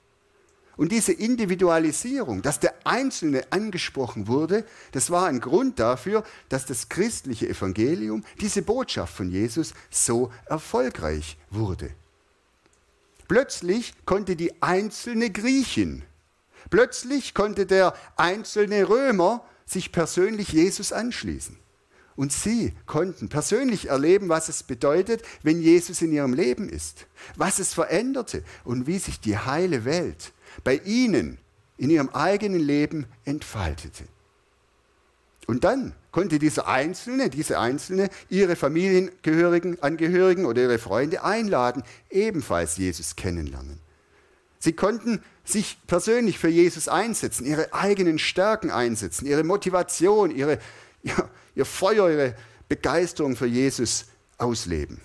Und 0.77 0.93
diese 0.93 1.11
Individualisierung, 1.11 2.41
dass 2.41 2.61
der 2.61 2.73
Einzelne 2.85 3.51
angesprochen 3.51 4.27
wurde, 4.27 4.63
das 4.93 5.11
war 5.11 5.27
ein 5.27 5.41
Grund 5.41 5.77
dafür, 5.77 6.23
dass 6.47 6.65
das 6.65 6.87
christliche 6.87 7.49
Evangelium, 7.49 8.23
diese 8.39 8.61
Botschaft 8.61 9.13
von 9.13 9.29
Jesus, 9.29 9.73
so 9.89 10.31
erfolgreich 10.45 11.37
wurde. 11.49 11.91
Plötzlich 13.29 13.93
konnte 14.05 14.35
die 14.35 14.61
einzelne 14.61 15.29
Griechin, 15.29 16.01
plötzlich 16.71 17.35
konnte 17.35 17.67
der 17.67 17.93
einzelne 18.17 18.89
Römer 18.89 19.45
sich 19.67 19.91
persönlich 19.91 20.49
Jesus 20.49 20.91
anschließen. 20.91 21.55
Und 22.15 22.33
sie 22.33 22.73
konnten 22.87 23.29
persönlich 23.29 23.87
erleben, 23.87 24.29
was 24.29 24.49
es 24.49 24.63
bedeutet, 24.63 25.21
wenn 25.43 25.61
Jesus 25.61 26.01
in 26.01 26.11
ihrem 26.11 26.33
Leben 26.33 26.67
ist, 26.67 27.05
was 27.35 27.59
es 27.59 27.73
veränderte 27.73 28.43
und 28.63 28.87
wie 28.87 28.97
sich 28.97 29.19
die 29.19 29.37
heile 29.37 29.85
Welt 29.85 30.33
bei 30.63 30.77
ihnen 30.77 31.37
in 31.77 31.91
ihrem 31.91 32.09
eigenen 32.09 32.59
Leben 32.59 33.05
entfaltete. 33.25 34.05
Und 35.45 35.63
dann 35.63 35.93
konnte 36.11 36.39
dieser 36.39 36.67
Einzelne, 36.67 37.29
diese 37.29 37.59
Einzelne 37.59 38.09
ihre 38.29 38.55
Familiengehörigen, 38.55 39.81
Angehörigen 39.81 40.45
oder 40.45 40.63
ihre 40.63 40.79
Freunde 40.79 41.23
einladen, 41.23 41.83
ebenfalls 42.09 42.77
Jesus 42.77 43.15
kennenlernen. 43.15 43.79
Sie 44.59 44.73
konnten 44.73 45.21
sich 45.45 45.77
persönlich 45.87 46.37
für 46.37 46.49
Jesus 46.49 46.87
einsetzen, 46.87 47.45
ihre 47.45 47.73
eigenen 47.73 48.19
Stärken 48.19 48.71
einsetzen, 48.71 49.25
ihre 49.25 49.43
Motivation, 49.43 50.35
ihre, 50.35 50.59
ihr, 51.03 51.29
ihr 51.55 51.65
Feuer, 51.65 52.09
ihre 52.09 52.35
Begeisterung 52.67 53.35
für 53.35 53.47
Jesus 53.47 54.05
ausleben. 54.37 54.99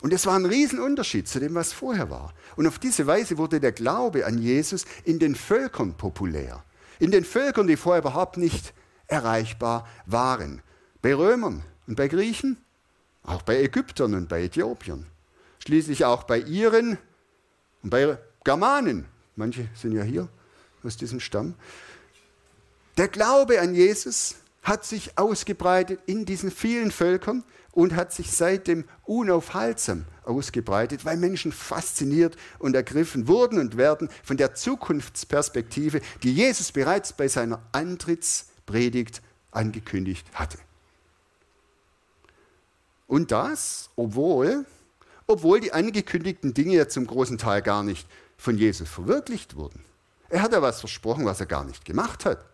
Und 0.00 0.12
es 0.12 0.26
war 0.26 0.36
ein 0.36 0.44
Riesenunterschied 0.44 1.26
zu 1.26 1.40
dem, 1.40 1.54
was 1.54 1.72
vorher 1.72 2.10
war. 2.10 2.34
Und 2.56 2.66
auf 2.66 2.78
diese 2.78 3.06
Weise 3.06 3.38
wurde 3.38 3.58
der 3.58 3.72
Glaube 3.72 4.26
an 4.26 4.36
Jesus 4.36 4.84
in 5.04 5.18
den 5.18 5.34
Völkern 5.34 5.94
populär. 5.94 6.62
In 6.98 7.10
den 7.10 7.24
Völkern, 7.24 7.66
die 7.66 7.76
vorher 7.76 8.02
überhaupt 8.02 8.36
nicht 8.36 8.74
erreichbar 9.06 9.88
waren. 10.06 10.62
Bei 11.02 11.14
Römern 11.14 11.62
und 11.86 11.96
bei 11.96 12.08
Griechen, 12.08 12.56
auch 13.22 13.42
bei 13.42 13.62
Ägyptern 13.62 14.14
und 14.14 14.28
bei 14.28 14.42
Äthiopiern, 14.42 15.06
schließlich 15.58 16.04
auch 16.04 16.24
bei 16.24 16.38
Iren 16.38 16.98
und 17.82 17.90
bei 17.90 18.18
Germanen. 18.44 19.06
Manche 19.36 19.68
sind 19.74 19.92
ja 19.92 20.02
hier 20.02 20.28
aus 20.82 20.96
diesem 20.96 21.20
Stamm. 21.20 21.54
Der 22.96 23.08
Glaube 23.08 23.60
an 23.60 23.74
Jesus 23.74 24.36
hat 24.62 24.84
sich 24.84 25.18
ausgebreitet 25.18 26.00
in 26.06 26.24
diesen 26.24 26.50
vielen 26.50 26.90
Völkern 26.90 27.44
und 27.72 27.96
hat 27.96 28.12
sich 28.12 28.32
seitdem 28.32 28.84
unaufhaltsam 29.04 30.04
ausgebreitet, 30.24 31.04
weil 31.04 31.16
Menschen 31.16 31.52
fasziniert 31.52 32.36
und 32.58 32.74
ergriffen 32.74 33.28
wurden 33.28 33.58
und 33.58 33.76
werden 33.76 34.08
von 34.22 34.36
der 34.36 34.54
Zukunftsperspektive, 34.54 36.00
die 36.22 36.32
Jesus 36.32 36.72
bereits 36.72 37.12
bei 37.12 37.28
seiner 37.28 37.60
Antritts 37.72 38.46
Predigt 38.66 39.22
angekündigt 39.50 40.26
hatte. 40.34 40.58
Und 43.06 43.30
das, 43.30 43.90
obwohl, 43.96 44.66
obwohl 45.26 45.60
die 45.60 45.72
angekündigten 45.72 46.54
Dinge 46.54 46.74
ja 46.76 46.88
zum 46.88 47.06
großen 47.06 47.38
Teil 47.38 47.62
gar 47.62 47.82
nicht 47.82 48.06
von 48.36 48.58
Jesus 48.58 48.88
verwirklicht 48.88 49.56
wurden. 49.56 49.84
Er 50.28 50.42
hat 50.42 50.52
ja 50.52 50.62
was 50.62 50.80
versprochen, 50.80 51.24
was 51.24 51.40
er 51.40 51.46
gar 51.46 51.64
nicht 51.64 51.84
gemacht 51.84 52.24
hat. 52.24 52.44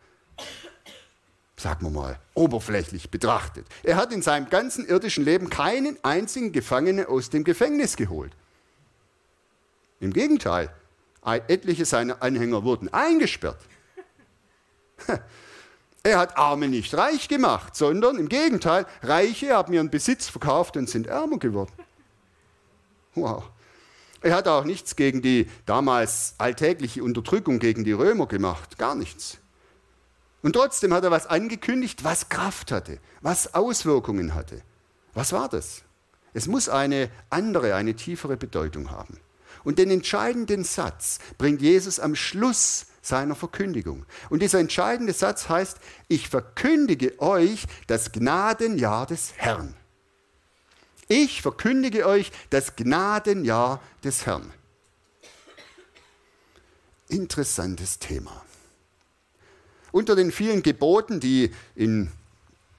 Sagen 1.56 1.86
wir 1.86 1.90
mal, 1.90 2.18
oberflächlich 2.34 3.10
betrachtet. 3.10 3.66
Er 3.82 3.96
hat 3.96 4.12
in 4.12 4.22
seinem 4.22 4.48
ganzen 4.48 4.86
irdischen 4.86 5.24
Leben 5.24 5.50
keinen 5.50 6.02
einzigen 6.02 6.52
Gefangenen 6.52 7.06
aus 7.06 7.30
dem 7.30 7.44
Gefängnis 7.44 7.96
geholt. 7.96 8.32
Im 10.00 10.12
Gegenteil, 10.12 10.74
etliche 11.22 11.84
seiner 11.84 12.22
Anhänger 12.22 12.64
wurden 12.64 12.92
eingesperrt. 12.92 13.60
Er 16.02 16.18
hat 16.18 16.38
Arme 16.38 16.68
nicht 16.68 16.94
reich 16.94 17.28
gemacht, 17.28 17.76
sondern 17.76 18.18
im 18.18 18.28
Gegenteil, 18.28 18.86
Reiche 19.02 19.54
haben 19.54 19.72
ihren 19.72 19.90
Besitz 19.90 20.28
verkauft 20.28 20.76
und 20.76 20.88
sind 20.88 21.06
ärmer 21.06 21.38
geworden. 21.38 21.72
Wow. 23.14 23.44
Er 24.22 24.34
hat 24.34 24.48
auch 24.48 24.64
nichts 24.64 24.96
gegen 24.96 25.22
die 25.22 25.48
damals 25.66 26.34
alltägliche 26.38 27.02
Unterdrückung 27.02 27.58
gegen 27.58 27.84
die 27.84 27.92
Römer 27.92 28.26
gemacht, 28.26 28.78
gar 28.78 28.94
nichts. 28.94 29.38
Und 30.42 30.54
trotzdem 30.54 30.94
hat 30.94 31.04
er 31.04 31.10
was 31.10 31.26
angekündigt, 31.26 32.04
was 32.04 32.28
Kraft 32.28 32.72
hatte, 32.72 32.98
was 33.20 33.54
Auswirkungen 33.54 34.34
hatte. 34.34 34.62
Was 35.12 35.32
war 35.32 35.48
das? 35.48 35.82
Es 36.32 36.46
muss 36.46 36.68
eine 36.68 37.10
andere, 37.28 37.74
eine 37.74 37.94
tiefere 37.94 38.36
Bedeutung 38.36 38.90
haben. 38.90 39.18
Und 39.64 39.78
den 39.78 39.90
entscheidenden 39.90 40.64
Satz 40.64 41.18
bringt 41.36 41.60
Jesus 41.60 42.00
am 42.00 42.14
Schluss 42.14 42.86
seiner 43.02 43.34
Verkündigung. 43.34 44.04
Und 44.28 44.42
dieser 44.42 44.58
entscheidende 44.58 45.12
Satz 45.12 45.48
heißt, 45.48 45.78
ich 46.08 46.28
verkündige 46.28 47.20
euch 47.20 47.64
das 47.86 48.12
Gnadenjahr 48.12 49.06
des 49.06 49.32
Herrn. 49.36 49.74
Ich 51.08 51.42
verkündige 51.42 52.06
euch 52.06 52.30
das 52.50 52.76
Gnadenjahr 52.76 53.82
des 54.04 54.26
Herrn. 54.26 54.52
Interessantes 57.08 57.98
Thema. 57.98 58.44
Unter 59.90 60.14
den 60.14 60.30
vielen 60.30 60.62
Geboten, 60.62 61.18
die 61.18 61.50
in 61.74 62.12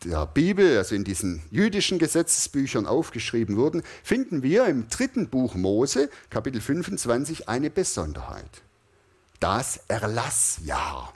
der 0.05 0.25
Bibel, 0.25 0.77
also 0.77 0.95
in 0.95 1.03
diesen 1.03 1.43
jüdischen 1.51 1.99
Gesetzesbüchern 1.99 2.85
aufgeschrieben 2.85 3.57
wurden, 3.57 3.83
finden 4.03 4.43
wir 4.43 4.65
im 4.65 4.87
dritten 4.87 5.27
Buch 5.27 5.55
Mose, 5.55 6.09
Kapitel 6.29 6.61
25, 6.61 7.49
eine 7.49 7.69
Besonderheit. 7.69 8.61
Das 9.41 9.79
Erlassjahr. 9.87 11.11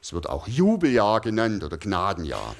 Es 0.00 0.12
wird 0.12 0.28
auch 0.28 0.46
Jubeljahr 0.46 1.20
genannt 1.20 1.64
oder 1.64 1.76
Gnadenjahr. 1.76 2.54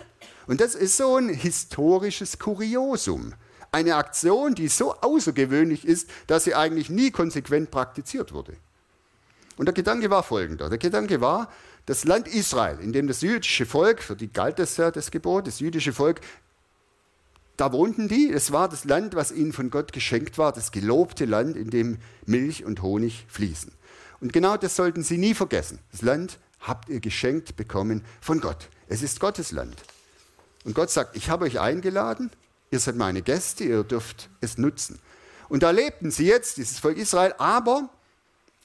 Und 0.48 0.60
das 0.60 0.74
ist 0.74 0.96
so 0.96 1.16
ein 1.16 1.28
historisches 1.28 2.40
Kuriosum. 2.40 3.34
Eine 3.70 3.94
Aktion, 3.94 4.56
die 4.56 4.66
so 4.66 4.94
außergewöhnlich 4.94 5.86
ist, 5.86 6.10
dass 6.26 6.42
sie 6.42 6.56
eigentlich 6.56 6.90
nie 6.90 7.12
konsequent 7.12 7.70
praktiziert 7.70 8.32
wurde. 8.32 8.56
Und 9.58 9.66
der 9.66 9.74
Gedanke 9.74 10.10
war 10.10 10.24
folgender. 10.24 10.68
Der 10.68 10.78
Gedanke 10.78 11.20
war, 11.20 11.48
das 11.86 12.02
Land 12.02 12.26
Israel, 12.26 12.80
in 12.80 12.92
dem 12.92 13.06
das 13.06 13.20
jüdische 13.20 13.64
Volk, 13.64 14.02
für 14.02 14.16
die 14.16 14.32
galt 14.32 14.58
das 14.58 14.76
ja 14.76 14.90
das 14.90 15.12
Gebot, 15.12 15.46
das 15.46 15.60
jüdische 15.60 15.92
Volk, 15.92 16.20
da 17.56 17.72
wohnten 17.72 18.08
die, 18.08 18.28
es 18.32 18.50
war 18.50 18.68
das 18.68 18.84
Land, 18.86 19.14
was 19.14 19.30
ihnen 19.30 19.52
von 19.52 19.70
Gott 19.70 19.92
geschenkt 19.92 20.36
war, 20.36 20.52
das 20.52 20.72
gelobte 20.72 21.26
Land, 21.26 21.56
in 21.56 21.70
dem 21.70 21.98
Milch 22.26 22.64
und 22.64 22.82
Honig 22.82 23.24
fließen. 23.28 23.72
Und 24.22 24.32
genau 24.32 24.56
das 24.56 24.76
sollten 24.76 25.02
sie 25.02 25.18
nie 25.18 25.34
vergessen. 25.34 25.80
Das 25.90 26.00
Land 26.00 26.38
habt 26.60 26.88
ihr 26.88 27.00
geschenkt 27.00 27.56
bekommen 27.56 28.04
von 28.20 28.40
Gott. 28.40 28.68
Es 28.86 29.02
ist 29.02 29.18
Gottes 29.18 29.50
Land. 29.50 29.74
Und 30.64 30.76
Gott 30.76 30.90
sagt, 30.90 31.16
ich 31.16 31.28
habe 31.28 31.44
euch 31.44 31.58
eingeladen, 31.58 32.30
ihr 32.70 32.78
seid 32.78 32.94
meine 32.94 33.22
Gäste, 33.22 33.64
ihr 33.64 33.82
dürft 33.82 34.30
es 34.40 34.58
nutzen. 34.58 35.00
Und 35.48 35.64
da 35.64 35.72
lebten 35.72 36.12
sie 36.12 36.26
jetzt, 36.26 36.56
dieses 36.56 36.78
Volk 36.78 36.98
Israel, 36.98 37.34
aber 37.38 37.88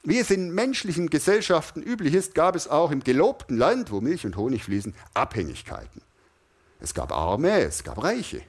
wie 0.03 0.19
es 0.19 0.29
in 0.29 0.53
menschlichen 0.53 1.09
Gesellschaften 1.09 1.81
üblich 1.81 2.13
ist, 2.13 2.35
gab 2.35 2.55
es 2.55 2.67
auch 2.67 2.91
im 2.91 3.03
gelobten 3.03 3.57
Land, 3.57 3.91
wo 3.91 3.99
Milch 3.99 4.27
und 4.27 4.37
Honig 4.37 4.63
fließen, 4.63 4.93
Abhängigkeiten. 5.15 6.03
Es 6.79 6.93
gab 6.93 7.11
Arme, 7.11 7.61
es 7.61 7.83
gab 7.83 8.03
Reiche. 8.03 8.43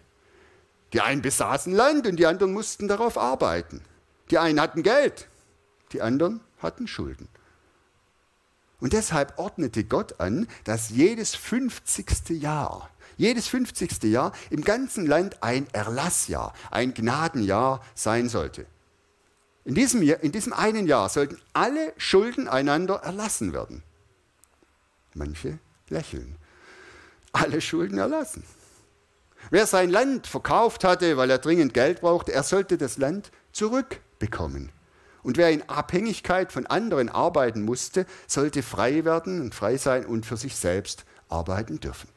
Die 0.93 1.01
einen 1.01 1.23
besaßen 1.23 1.73
Land 1.73 2.07
und 2.07 2.17
die 2.17 2.27
anderen 2.27 2.53
mussten 2.53 2.87
darauf 2.87 3.17
arbeiten. 3.17 3.81
Die 4.31 4.37
einen 4.37 4.61
hatten 4.61 4.83
Geld, 4.83 5.27
die 5.93 6.03
anderen 6.03 6.43
hatten 6.61 6.87
Schulden. 6.87 7.29
Und 8.81 8.93
deshalb 8.93 9.39
ordnete 9.39 9.85
Gott 9.85 10.21
an, 10.21 10.47
dass 10.65 10.91
jedes 10.91 11.35
50. 11.35 12.31
Jahr, 12.41 12.91
jedes 13.17 13.49
50. 13.49 14.05
Jahr 14.05 14.33
im 14.51 14.63
ganzen 14.63 15.07
Land 15.07 15.43
ein 15.43 15.67
Erlassjahr, 15.73 16.55
ein 16.71 16.95
Gnadenjahr 16.95 17.85
sein 17.95 18.29
sollte. 18.29 18.67
In 19.65 19.75
diesem, 19.75 20.01
in 20.01 20.33
diesem 20.33 20.53
einen 20.53 20.87
Jahr 20.87 21.09
sollten 21.09 21.39
alle 21.53 21.93
Schulden 21.99 22.49
einander 22.49 22.97
erlassen 22.97 23.53
werden. 23.53 23.83
Manche 25.15 25.59
lächeln. 25.89 26.37
Alle 27.33 27.61
Schulden 27.61 27.99
erlassen. 27.99 28.45
Wer 29.51 29.67
sein 29.67 29.91
Land 29.91 30.27
verkauft 30.27 30.85
hatte, 30.85 31.17
weil 31.17 31.31
er 31.31 31.39
dringend 31.39 31.75
Geld 31.75 32.01
brauchte, 32.01 32.33
er 32.33 32.43
sollte 32.45 32.79
das 32.79 32.97
Land 32.97 33.31
zurückbekommen. 33.53 34.71
Und 35.29 35.37
wer 35.37 35.51
in 35.51 35.69
Abhängigkeit 35.69 36.53
von 36.53 36.67
anderen 36.67 37.11
arbeiten 37.11 37.63
musste, 37.63 38.07
sollte 38.27 38.63
frei 38.63 39.05
werden 39.05 39.43
und 39.43 39.55
frei 39.55 39.77
sein 39.77 40.07
und 40.07 40.25
für 40.25 40.39
sich 40.39 40.57
selbst 40.57 41.05
arbeiten 41.29 41.81
dürfen. 41.81 42.09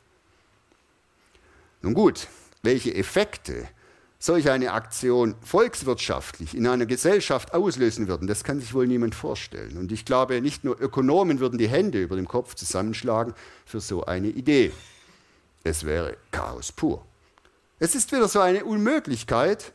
Nun 1.82 1.94
gut, 1.94 2.30
welche 2.64 2.96
Effekte 2.96 3.68
solch 4.18 4.50
eine 4.50 4.72
Aktion 4.72 5.36
volkswirtschaftlich 5.42 6.56
in 6.56 6.66
einer 6.66 6.86
Gesellschaft 6.86 7.54
auslösen 7.54 8.08
würden, 8.08 8.30
das 8.30 8.46
kann 8.46 8.62
sich 8.62 8.74
wohl 8.74 8.88
niemand 8.88 9.14
vorstellen. 9.14 9.78
Und 9.78 9.92
ich 9.92 10.06
glaube, 10.06 10.40
nicht 10.40 10.64
nur 10.64 10.80
Ökonomen 10.80 11.42
würden 11.42 11.58
die 11.58 11.68
Hände 11.68 12.02
über 12.02 12.16
dem 12.16 12.30
Kopf 12.30 12.56
zusammenschlagen 12.56 13.34
für 13.66 13.82
so 13.82 14.06
eine 14.06 14.30
Idee. 14.30 14.72
Es 15.66 15.84
wäre 15.84 16.16
Chaos 16.32 16.72
pur. 16.72 17.06
Es 17.78 17.94
ist 17.94 18.14
wieder 18.14 18.30
so 18.30 18.40
eine 18.40 18.64
Unmöglichkeit, 18.64 19.74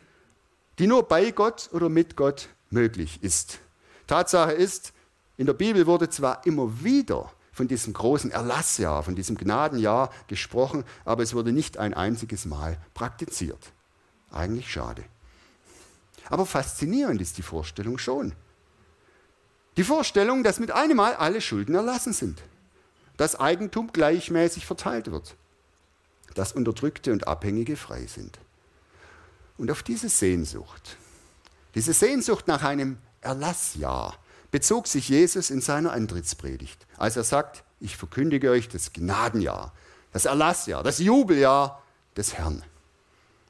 die 0.79 0.87
nur 0.87 1.03
bei 1.03 1.33
Gott 1.33 1.69
oder 1.75 1.91
mit 1.91 2.17
Gott 2.17 2.49
möglich 2.71 3.23
ist. 3.23 3.59
Tatsache 4.07 4.53
ist, 4.53 4.93
in 5.37 5.47
der 5.47 5.55
Bibel 5.55 5.87
wurde 5.87 6.09
zwar 6.09 6.47
immer 6.47 6.83
wieder 6.83 7.33
von 7.53 7.69
diesem 7.69 7.93
großen 7.93 8.31
Erlassjahr, 8.31 9.03
von 9.03 9.17
diesem 9.17 9.37
Gnadenjahr 9.37 10.11
gesprochen, 10.29 10.85
aber 11.05 11.23
es 11.23 11.35
wurde 11.35 11.53
nicht 11.53 11.79
ein 11.79 11.95
einziges 11.95 12.45
Mal 12.45 12.79
praktiziert. 12.95 13.73
Eigentlich 14.31 14.71
schade. 14.71 15.05
Aber 16.29 16.45
faszinierend 16.45 17.21
ist 17.21 17.39
die 17.39 17.43
Vorstellung 17.43 17.99
schon. 17.99 18.33
Die 19.77 19.85
Vorstellung, 19.85 20.43
dass 20.43 20.59
mit 20.59 20.71
einem 20.71 20.97
Mal 20.97 21.15
alle 21.15 21.41
Schulden 21.41 21.75
erlassen 21.75 22.13
sind, 22.13 22.43
dass 23.17 23.39
Eigentum 23.39 23.93
gleichmäßig 23.93 24.67
verteilt 24.67 25.11
wird, 25.11 25.37
dass 26.35 26.53
Unterdrückte 26.53 27.13
und 27.13 27.29
Abhängige 27.29 27.77
frei 27.77 28.07
sind. 28.07 28.39
Und 29.57 29.71
auf 29.71 29.83
diese 29.83 30.09
Sehnsucht, 30.09 30.97
diese 31.77 31.93
Sehnsucht 31.93 32.49
nach 32.49 32.65
einem 32.65 32.99
Erlassjahr, 33.21 34.19
bezog 34.51 34.87
sich 34.89 35.11
Jesus 35.11 35.51
in 35.51 35.61
seiner 35.61 35.93
Antrittspredigt, 35.93 36.87
als 36.97 37.17
er 37.17 37.25
sagt, 37.25 37.65
ich 37.81 37.99
verkündige 37.99 38.51
euch 38.51 38.71
das 38.71 38.95
Gnadenjahr, 38.95 39.75
das 40.13 40.25
Erlassjahr, 40.25 40.83
das 40.83 40.99
Jubeljahr 40.99 41.83
des 42.17 42.33
Herrn. 42.33 42.65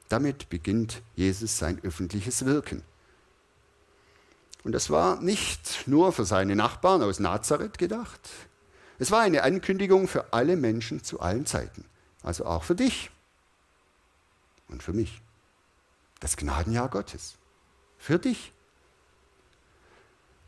Damit 0.09 0.49
beginnt 0.49 1.01
Jesus 1.15 1.57
sein 1.57 1.79
öffentliches 1.83 2.45
Wirken. 2.45 2.83
Und 4.65 4.73
das 4.73 4.89
war 4.89 5.21
nicht 5.21 5.87
nur 5.87 6.11
für 6.11 6.25
seine 6.25 6.57
Nachbarn 6.57 7.01
aus 7.03 7.21
Nazareth 7.21 7.77
gedacht. 7.77 8.29
Es 8.99 9.09
war 9.09 9.21
eine 9.21 9.43
Ankündigung 9.43 10.09
für 10.09 10.33
alle 10.33 10.57
Menschen 10.57 11.01
zu 11.01 11.21
allen 11.21 11.45
Zeiten. 11.45 11.85
Also 12.23 12.45
auch 12.45 12.65
für 12.65 12.75
dich 12.75 13.09
und 14.67 14.83
für 14.83 14.91
mich. 14.91 15.21
Das 16.19 16.35
Gnadenjahr 16.35 16.89
Gottes. 16.89 17.37
Für 17.97 18.19
dich. 18.19 18.51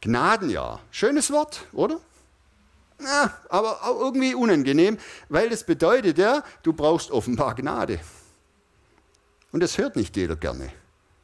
Gnadenjahr. 0.02 0.82
Schönes 0.92 1.32
Wort, 1.32 1.66
oder? 1.74 2.00
Ja, 3.02 3.38
aber 3.50 3.84
auch 3.84 4.00
irgendwie 4.00 4.34
unangenehm, 4.34 4.98
weil 5.30 5.50
das 5.50 5.64
bedeutet 5.64 6.18
ja, 6.18 6.44
du 6.64 6.74
brauchst 6.74 7.12
offenbar 7.12 7.56
Gnade. 7.56 8.00
Und 9.52 9.62
das 9.62 9.78
hört 9.78 9.96
nicht 9.96 10.16
jeder 10.18 10.36
gerne. 10.36 10.72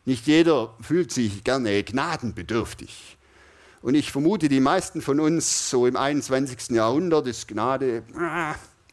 Nicht 0.06 0.26
jeder 0.28 0.74
fühlt 0.82 1.12
sich 1.12 1.44
gerne 1.44 1.84
gnadenbedürftig. 1.84 3.18
Und 3.82 3.96
ich 3.96 4.12
vermute, 4.12 4.50
die 4.50 4.60
meisten 4.60 5.02
von 5.02 5.20
uns 5.20 5.70
so 5.70 5.86
im 5.86 5.96
21. 5.96 6.70
Jahrhundert 6.70 7.28
ist 7.28 7.48
Gnade 7.48 8.04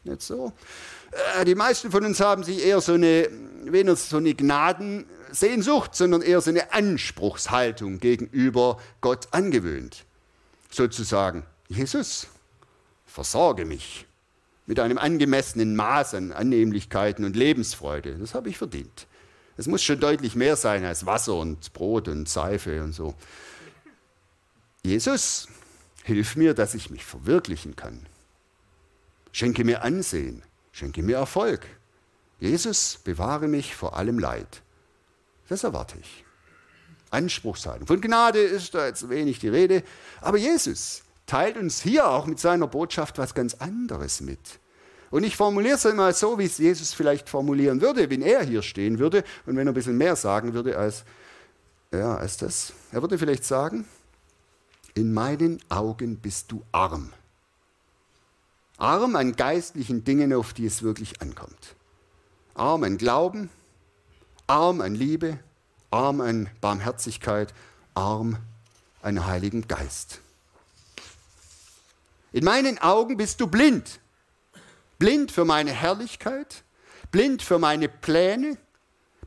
nicht 0.03 0.21
so. 0.21 0.51
Äh, 1.39 1.45
die 1.45 1.55
meisten 1.55 1.91
von 1.91 2.03
uns 2.05 2.19
haben 2.19 2.43
sich 2.43 2.65
eher 2.65 2.81
so 2.81 2.93
eine, 2.93 3.29
weniger 3.63 3.95
so 3.95 4.17
eine 4.17 4.35
Gnadensehnsucht, 5.33 5.95
sondern 5.95 6.21
eher 6.21 6.41
so 6.41 6.51
eine 6.51 6.71
Anspruchshaltung 6.71 7.99
gegenüber 7.99 8.79
Gott 9.01 9.27
angewöhnt. 9.31 10.05
Sozusagen, 10.69 11.43
Jesus, 11.67 12.27
versorge 13.05 13.65
mich 13.65 14.05
mit 14.65 14.79
einem 14.79 14.97
angemessenen 14.97 15.75
Maß 15.75 16.13
an 16.13 16.31
Annehmlichkeiten 16.31 17.25
und 17.25 17.35
Lebensfreude. 17.35 18.15
Das 18.19 18.33
habe 18.35 18.49
ich 18.49 18.57
verdient. 18.57 19.07
Es 19.57 19.67
muss 19.67 19.83
schon 19.83 19.99
deutlich 19.99 20.35
mehr 20.35 20.55
sein 20.55 20.85
als 20.85 21.05
Wasser 21.05 21.35
und 21.35 21.73
Brot 21.73 22.07
und 22.07 22.29
Seife 22.29 22.83
und 22.83 22.93
so. 22.93 23.13
Jesus, 24.83 25.47
hilf 26.03 26.35
mir, 26.35 26.53
dass 26.53 26.73
ich 26.73 26.89
mich 26.89 27.05
verwirklichen 27.05 27.75
kann. 27.75 28.05
Schenke 29.31 29.63
mir 29.63 29.83
Ansehen, 29.83 30.43
schenke 30.71 31.01
mir 31.01 31.17
Erfolg. 31.17 31.65
Jesus, 32.39 32.99
bewahre 33.03 33.47
mich 33.47 33.75
vor 33.75 33.95
allem 33.95 34.19
Leid. 34.19 34.61
Das 35.49 35.63
erwarte 35.63 35.97
ich. 35.99 36.23
Anspruchshaltung. 37.11 37.87
Von 37.87 38.01
Gnade 38.01 38.39
ist 38.39 38.73
da 38.73 38.87
jetzt 38.87 39.07
wenig 39.09 39.39
die 39.39 39.49
Rede, 39.49 39.83
aber 40.21 40.37
Jesus 40.37 41.03
teilt 41.25 41.57
uns 41.57 41.81
hier 41.81 42.09
auch 42.09 42.25
mit 42.25 42.39
seiner 42.39 42.67
Botschaft 42.67 43.17
was 43.17 43.33
ganz 43.33 43.53
anderes 43.55 44.21
mit. 44.21 44.39
Und 45.11 45.23
ich 45.23 45.35
formuliere 45.35 45.75
es 45.75 45.85
einmal 45.85 46.13
so, 46.13 46.39
wie 46.39 46.45
es 46.45 46.57
Jesus 46.57 46.93
vielleicht 46.93 47.29
formulieren 47.29 47.81
würde, 47.81 48.09
wenn 48.09 48.23
er 48.23 48.43
hier 48.43 48.63
stehen 48.63 48.97
würde 48.97 49.23
und 49.45 49.55
wenn 49.55 49.67
er 49.67 49.71
ein 49.71 49.75
bisschen 49.75 49.97
mehr 49.97 50.15
sagen 50.15 50.55
würde 50.55 50.75
als, 50.75 51.03
ja, 51.91 52.17
als 52.17 52.37
das. 52.37 52.73
Er 52.91 53.01
würde 53.01 53.19
vielleicht 53.19 53.45
sagen, 53.45 53.85
in 54.95 55.13
meinen 55.13 55.59
Augen 55.69 56.17
bist 56.17 56.51
du 56.51 56.63
arm. 56.71 57.13
Arm 58.77 59.15
an 59.15 59.35
geistlichen 59.35 60.03
Dingen, 60.03 60.33
auf 60.33 60.53
die 60.53 60.65
es 60.65 60.81
wirklich 60.81 61.21
ankommt. 61.21 61.75
Arm 62.55 62.83
an 62.83 62.97
Glauben, 62.97 63.49
arm 64.53 64.81
an 64.81 64.93
Liebe, 64.93 65.39
arm 65.89 66.21
an 66.21 66.47
Barmherzigkeit, 66.61 67.53
arm 67.95 68.37
an 69.01 69.25
Heiligen 69.25 69.67
Geist. 69.67 70.21
In 72.31 72.45
meinen 72.45 72.77
Augen 72.77 73.17
bist 73.17 73.41
du 73.41 73.47
blind 73.47 73.99
blind 74.99 75.33
für 75.33 75.43
meine 75.43 75.71
Herrlichkeit, 75.71 76.63
blind 77.11 77.41
für 77.41 77.59
meine 77.59 77.89
Pläne, 77.89 78.57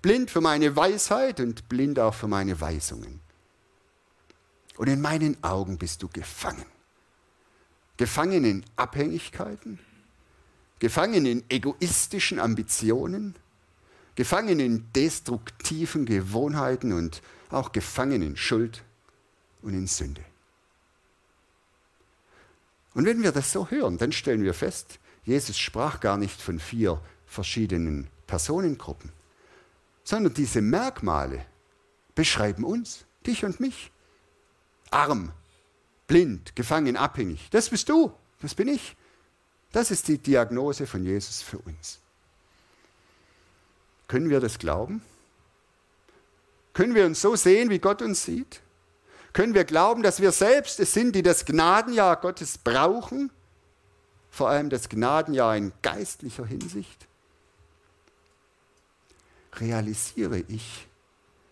blind 0.00 0.30
für 0.30 0.40
meine 0.40 0.74
Weisheit 0.74 1.38
und 1.38 1.68
blind 1.68 1.98
auch 1.98 2.14
für 2.14 2.28
meine 2.28 2.58
Weisungen. 2.62 3.20
Und 4.78 4.88
in 4.88 5.02
meinen 5.02 5.42
Augen 5.44 5.76
bist 5.76 6.02
du 6.02 6.08
gefangen. 6.08 6.64
Gefangen 7.98 8.44
in 8.44 8.64
Abhängigkeiten, 8.76 9.78
gefangen 10.78 11.26
in 11.26 11.44
egoistischen 11.50 12.38
Ambitionen, 12.38 13.34
gefangen 14.16 14.58
in 14.58 14.92
destruktiven 14.92 16.06
Gewohnheiten 16.06 16.92
und 16.92 17.22
auch 17.50 17.70
gefangen 17.72 18.22
in 18.22 18.36
Schuld 18.36 18.82
und 19.62 19.74
in 19.74 19.86
Sünde. 19.86 20.24
Und 22.94 23.04
wenn 23.04 23.22
wir 23.22 23.30
das 23.30 23.52
so 23.52 23.70
hören, 23.70 23.98
dann 23.98 24.10
stellen 24.10 24.42
wir 24.42 24.54
fest, 24.54 24.98
Jesus 25.24 25.58
sprach 25.58 26.00
gar 26.00 26.16
nicht 26.16 26.40
von 26.40 26.58
vier 26.58 27.00
verschiedenen 27.26 28.08
Personengruppen, 28.26 29.12
sondern 30.02 30.32
diese 30.32 30.62
Merkmale 30.62 31.44
beschreiben 32.14 32.64
uns, 32.64 33.04
dich 33.26 33.44
und 33.44 33.60
mich. 33.60 33.92
Arm, 34.90 35.32
blind, 36.06 36.56
gefangen, 36.56 36.96
abhängig. 36.96 37.48
Das 37.50 37.68
bist 37.68 37.88
du, 37.88 38.12
das 38.40 38.54
bin 38.54 38.68
ich. 38.68 38.96
Das 39.72 39.90
ist 39.90 40.08
die 40.08 40.18
Diagnose 40.18 40.86
von 40.86 41.04
Jesus 41.04 41.42
für 41.42 41.58
uns. 41.58 42.00
Können 44.08 44.30
wir 44.30 44.40
das 44.40 44.58
glauben? 44.58 45.02
Können 46.72 46.94
wir 46.94 47.06
uns 47.06 47.20
so 47.20 47.36
sehen, 47.36 47.70
wie 47.70 47.78
Gott 47.78 48.02
uns 48.02 48.24
sieht? 48.24 48.60
Können 49.32 49.54
wir 49.54 49.64
glauben, 49.64 50.02
dass 50.02 50.20
wir 50.20 50.32
selbst 50.32 50.80
es 50.80 50.92
sind, 50.92 51.14
die 51.14 51.22
das 51.22 51.44
Gnadenjahr 51.44 52.16
Gottes 52.16 52.58
brauchen? 52.58 53.30
Vor 54.30 54.48
allem 54.48 54.70
das 54.70 54.88
Gnadenjahr 54.88 55.56
in 55.56 55.72
geistlicher 55.82 56.46
Hinsicht? 56.46 57.06
Realisiere 59.54 60.40
ich, 60.48 60.86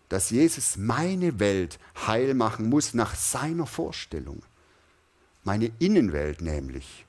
dass 0.08 0.30
Jesus 0.30 0.76
meine 0.76 1.40
Welt 1.40 1.78
heil 2.06 2.34
machen 2.34 2.68
muss 2.68 2.94
nach 2.94 3.14
seiner 3.14 3.66
Vorstellung. 3.66 4.42
Meine 5.42 5.70
Innenwelt 5.78 6.40
nämlich. 6.40 7.06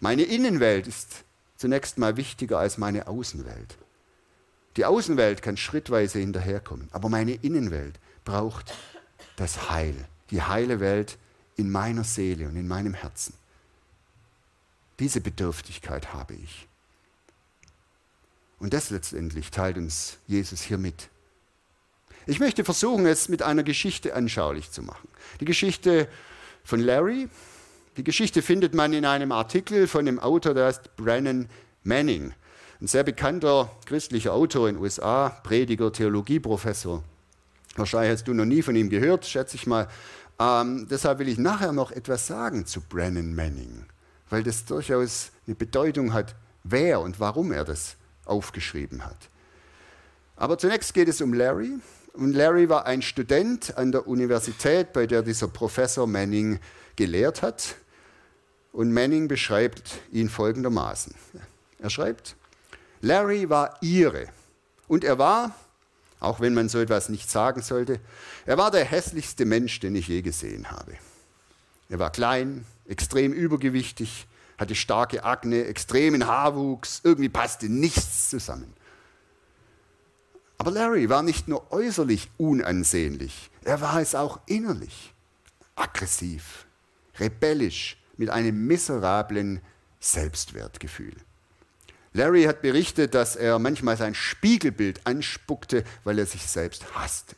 Meine 0.00 0.22
Innenwelt 0.22 0.86
ist 0.86 1.24
zunächst 1.56 1.96
mal 1.96 2.16
wichtiger 2.16 2.58
als 2.58 2.76
meine 2.76 3.06
Außenwelt. 3.06 3.76
Die 4.76 4.84
Außenwelt 4.84 5.42
kann 5.42 5.56
schrittweise 5.56 6.18
hinterherkommen, 6.18 6.88
aber 6.92 7.08
meine 7.08 7.34
Innenwelt 7.34 7.98
braucht 8.24 8.74
das 9.36 9.70
Heil, 9.70 9.94
die 10.30 10.42
heile 10.42 10.80
Welt 10.80 11.18
in 11.56 11.70
meiner 11.70 12.04
Seele 12.04 12.48
und 12.48 12.56
in 12.56 12.68
meinem 12.68 12.94
Herzen. 12.94 13.34
Diese 14.98 15.20
Bedürftigkeit 15.20 16.12
habe 16.12 16.34
ich. 16.34 16.68
Und 18.58 18.72
das 18.72 18.90
letztendlich 18.90 19.50
teilt 19.50 19.76
uns 19.76 20.18
Jesus 20.26 20.62
hier 20.62 20.78
mit. 20.78 21.08
Ich 22.26 22.38
möchte 22.38 22.64
versuchen, 22.64 23.06
es 23.06 23.28
mit 23.28 23.42
einer 23.42 23.64
Geschichte 23.64 24.14
anschaulich 24.14 24.70
zu 24.70 24.82
machen. 24.82 25.08
Die 25.40 25.44
Geschichte 25.44 26.08
von 26.62 26.80
Larry. 26.80 27.28
Die 27.96 28.04
Geschichte 28.04 28.40
findet 28.40 28.74
man 28.74 28.92
in 28.92 29.04
einem 29.04 29.32
Artikel 29.32 29.88
von 29.88 30.06
dem 30.06 30.18
Autor, 30.18 30.54
der 30.54 30.66
heißt 30.66 30.96
Brennan 30.96 31.48
Manning. 31.82 32.32
Ein 32.82 32.88
sehr 32.88 33.04
bekannter 33.04 33.70
christlicher 33.86 34.32
Autor 34.32 34.68
in 34.68 34.74
den 34.74 34.82
USA, 34.82 35.28
Prediger, 35.28 35.92
Theologieprofessor. 35.92 37.04
Wahrscheinlich 37.76 38.10
hast 38.10 38.26
du 38.26 38.34
noch 38.34 38.44
nie 38.44 38.60
von 38.60 38.74
ihm 38.74 38.90
gehört, 38.90 39.24
schätze 39.24 39.54
ich 39.54 39.68
mal. 39.68 39.86
Ähm, 40.40 40.88
deshalb 40.90 41.20
will 41.20 41.28
ich 41.28 41.38
nachher 41.38 41.70
noch 41.70 41.92
etwas 41.92 42.26
sagen 42.26 42.66
zu 42.66 42.80
Brennan 42.80 43.36
Manning, 43.36 43.84
weil 44.30 44.42
das 44.42 44.64
durchaus 44.64 45.30
eine 45.46 45.54
Bedeutung 45.54 46.12
hat, 46.12 46.34
wer 46.64 47.00
und 47.00 47.20
warum 47.20 47.52
er 47.52 47.64
das 47.64 47.94
aufgeschrieben 48.24 49.04
hat. 49.04 49.28
Aber 50.34 50.58
zunächst 50.58 50.92
geht 50.92 51.06
es 51.06 51.20
um 51.20 51.34
Larry. 51.34 51.78
Und 52.14 52.32
Larry 52.32 52.68
war 52.68 52.84
ein 52.86 53.00
Student 53.00 53.78
an 53.78 53.92
der 53.92 54.08
Universität, 54.08 54.92
bei 54.92 55.06
der 55.06 55.22
dieser 55.22 55.46
Professor 55.46 56.08
Manning 56.08 56.58
gelehrt 56.96 57.42
hat. 57.42 57.76
Und 58.72 58.92
Manning 58.92 59.28
beschreibt 59.28 60.00
ihn 60.10 60.28
folgendermaßen. 60.28 61.14
Er 61.78 61.88
schreibt, 61.88 62.34
Larry 63.02 63.50
war 63.50 63.76
ihre. 63.82 64.28
Und 64.86 65.02
er 65.02 65.18
war, 65.18 65.54
auch 66.20 66.40
wenn 66.40 66.54
man 66.54 66.68
so 66.68 66.78
etwas 66.78 67.08
nicht 67.08 67.28
sagen 67.28 67.60
sollte, 67.60 68.00
er 68.46 68.56
war 68.58 68.70
der 68.70 68.84
hässlichste 68.84 69.44
Mensch, 69.44 69.80
den 69.80 69.96
ich 69.96 70.06
je 70.06 70.22
gesehen 70.22 70.70
habe. 70.70 70.96
Er 71.88 71.98
war 71.98 72.10
klein, 72.10 72.64
extrem 72.86 73.32
übergewichtig, 73.32 74.28
hatte 74.56 74.76
starke 74.76 75.24
Akne, 75.24 75.64
extremen 75.64 76.26
Haarwuchs, 76.28 77.00
irgendwie 77.02 77.28
passte 77.28 77.68
nichts 77.68 78.30
zusammen. 78.30 78.72
Aber 80.56 80.70
Larry 80.70 81.08
war 81.08 81.24
nicht 81.24 81.48
nur 81.48 81.72
äußerlich 81.72 82.30
unansehnlich, 82.38 83.50
er 83.64 83.80
war 83.80 84.00
es 84.00 84.14
auch 84.14 84.38
innerlich. 84.46 85.12
Aggressiv, 85.74 86.66
rebellisch, 87.18 87.96
mit 88.16 88.30
einem 88.30 88.66
miserablen 88.66 89.60
Selbstwertgefühl. 89.98 91.16
Larry 92.14 92.44
hat 92.44 92.62
berichtet, 92.62 93.14
dass 93.14 93.36
er 93.36 93.58
manchmal 93.58 93.96
sein 93.96 94.14
Spiegelbild 94.14 95.06
anspuckte, 95.06 95.84
weil 96.04 96.18
er 96.18 96.26
sich 96.26 96.46
selbst 96.46 96.94
hasste. 96.94 97.36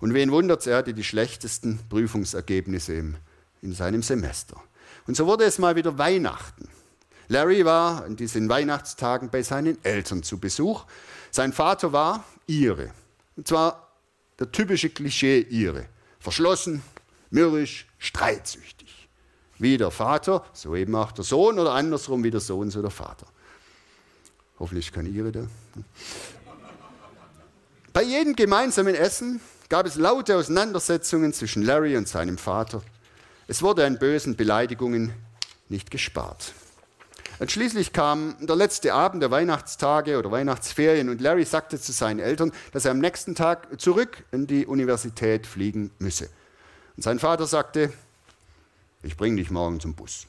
Und 0.00 0.14
wen 0.14 0.30
wundert 0.30 0.60
es, 0.60 0.66
er 0.68 0.76
hatte 0.76 0.94
die 0.94 1.02
schlechtesten 1.02 1.80
Prüfungsergebnisse 1.88 2.94
im, 2.94 3.16
in 3.62 3.72
seinem 3.72 4.02
Semester. 4.02 4.62
Und 5.06 5.16
so 5.16 5.26
wurde 5.26 5.44
es 5.44 5.58
mal 5.58 5.74
wieder 5.74 5.98
Weihnachten. 5.98 6.68
Larry 7.28 7.64
war 7.64 8.04
an 8.04 8.16
diesen 8.16 8.48
Weihnachtstagen 8.48 9.30
bei 9.30 9.42
seinen 9.42 9.82
Eltern 9.84 10.22
zu 10.22 10.38
Besuch. 10.38 10.86
Sein 11.30 11.52
Vater 11.52 11.92
war 11.92 12.24
Ire. 12.46 12.92
Und 13.36 13.48
zwar 13.48 13.88
der 14.38 14.50
typische 14.52 14.90
Klischee 14.90 15.40
Ire. 15.50 15.86
Verschlossen, 16.20 16.82
mürrisch, 17.30 17.86
streitsüchtig. 17.98 18.77
Wie 19.58 19.76
der 19.76 19.90
Vater, 19.90 20.44
so 20.52 20.76
eben 20.76 20.94
auch 20.94 21.12
der 21.12 21.24
Sohn 21.24 21.58
oder 21.58 21.72
andersrum 21.72 22.22
wie 22.24 22.30
der 22.30 22.40
Sohn, 22.40 22.70
so 22.70 22.80
der 22.80 22.90
Vater. 22.90 23.26
Hoffentlich 24.58 24.92
kann 24.92 25.06
Ire 25.06 25.32
da. 25.32 25.46
Bei 27.92 28.02
jedem 28.02 28.36
gemeinsamen 28.36 28.94
Essen 28.94 29.40
gab 29.68 29.86
es 29.86 29.96
laute 29.96 30.36
Auseinandersetzungen 30.36 31.32
zwischen 31.32 31.62
Larry 31.62 31.96
und 31.96 32.08
seinem 32.08 32.38
Vater. 32.38 32.82
Es 33.46 33.62
wurde 33.62 33.84
an 33.84 33.98
bösen 33.98 34.36
Beleidigungen 34.36 35.12
nicht 35.68 35.90
gespart. 35.90 36.52
Und 37.38 37.52
schließlich 37.52 37.92
kam 37.92 38.34
der 38.40 38.56
letzte 38.56 38.94
Abend 38.94 39.22
der 39.22 39.30
Weihnachtstage 39.30 40.18
oder 40.18 40.30
Weihnachtsferien 40.30 41.08
und 41.08 41.20
Larry 41.20 41.44
sagte 41.44 41.80
zu 41.80 41.92
seinen 41.92 42.18
Eltern, 42.18 42.52
dass 42.72 42.84
er 42.84 42.90
am 42.90 42.98
nächsten 42.98 43.34
Tag 43.34 43.80
zurück 43.80 44.24
in 44.32 44.46
die 44.46 44.66
Universität 44.66 45.46
fliegen 45.46 45.92
müsse. 45.98 46.28
Und 46.96 47.04
sein 47.04 47.20
Vater 47.20 47.46
sagte, 47.46 47.92
ich 49.08 49.16
bringe 49.16 49.36
dich 49.36 49.50
morgen 49.50 49.80
zum 49.80 49.94
Bus. 49.94 50.26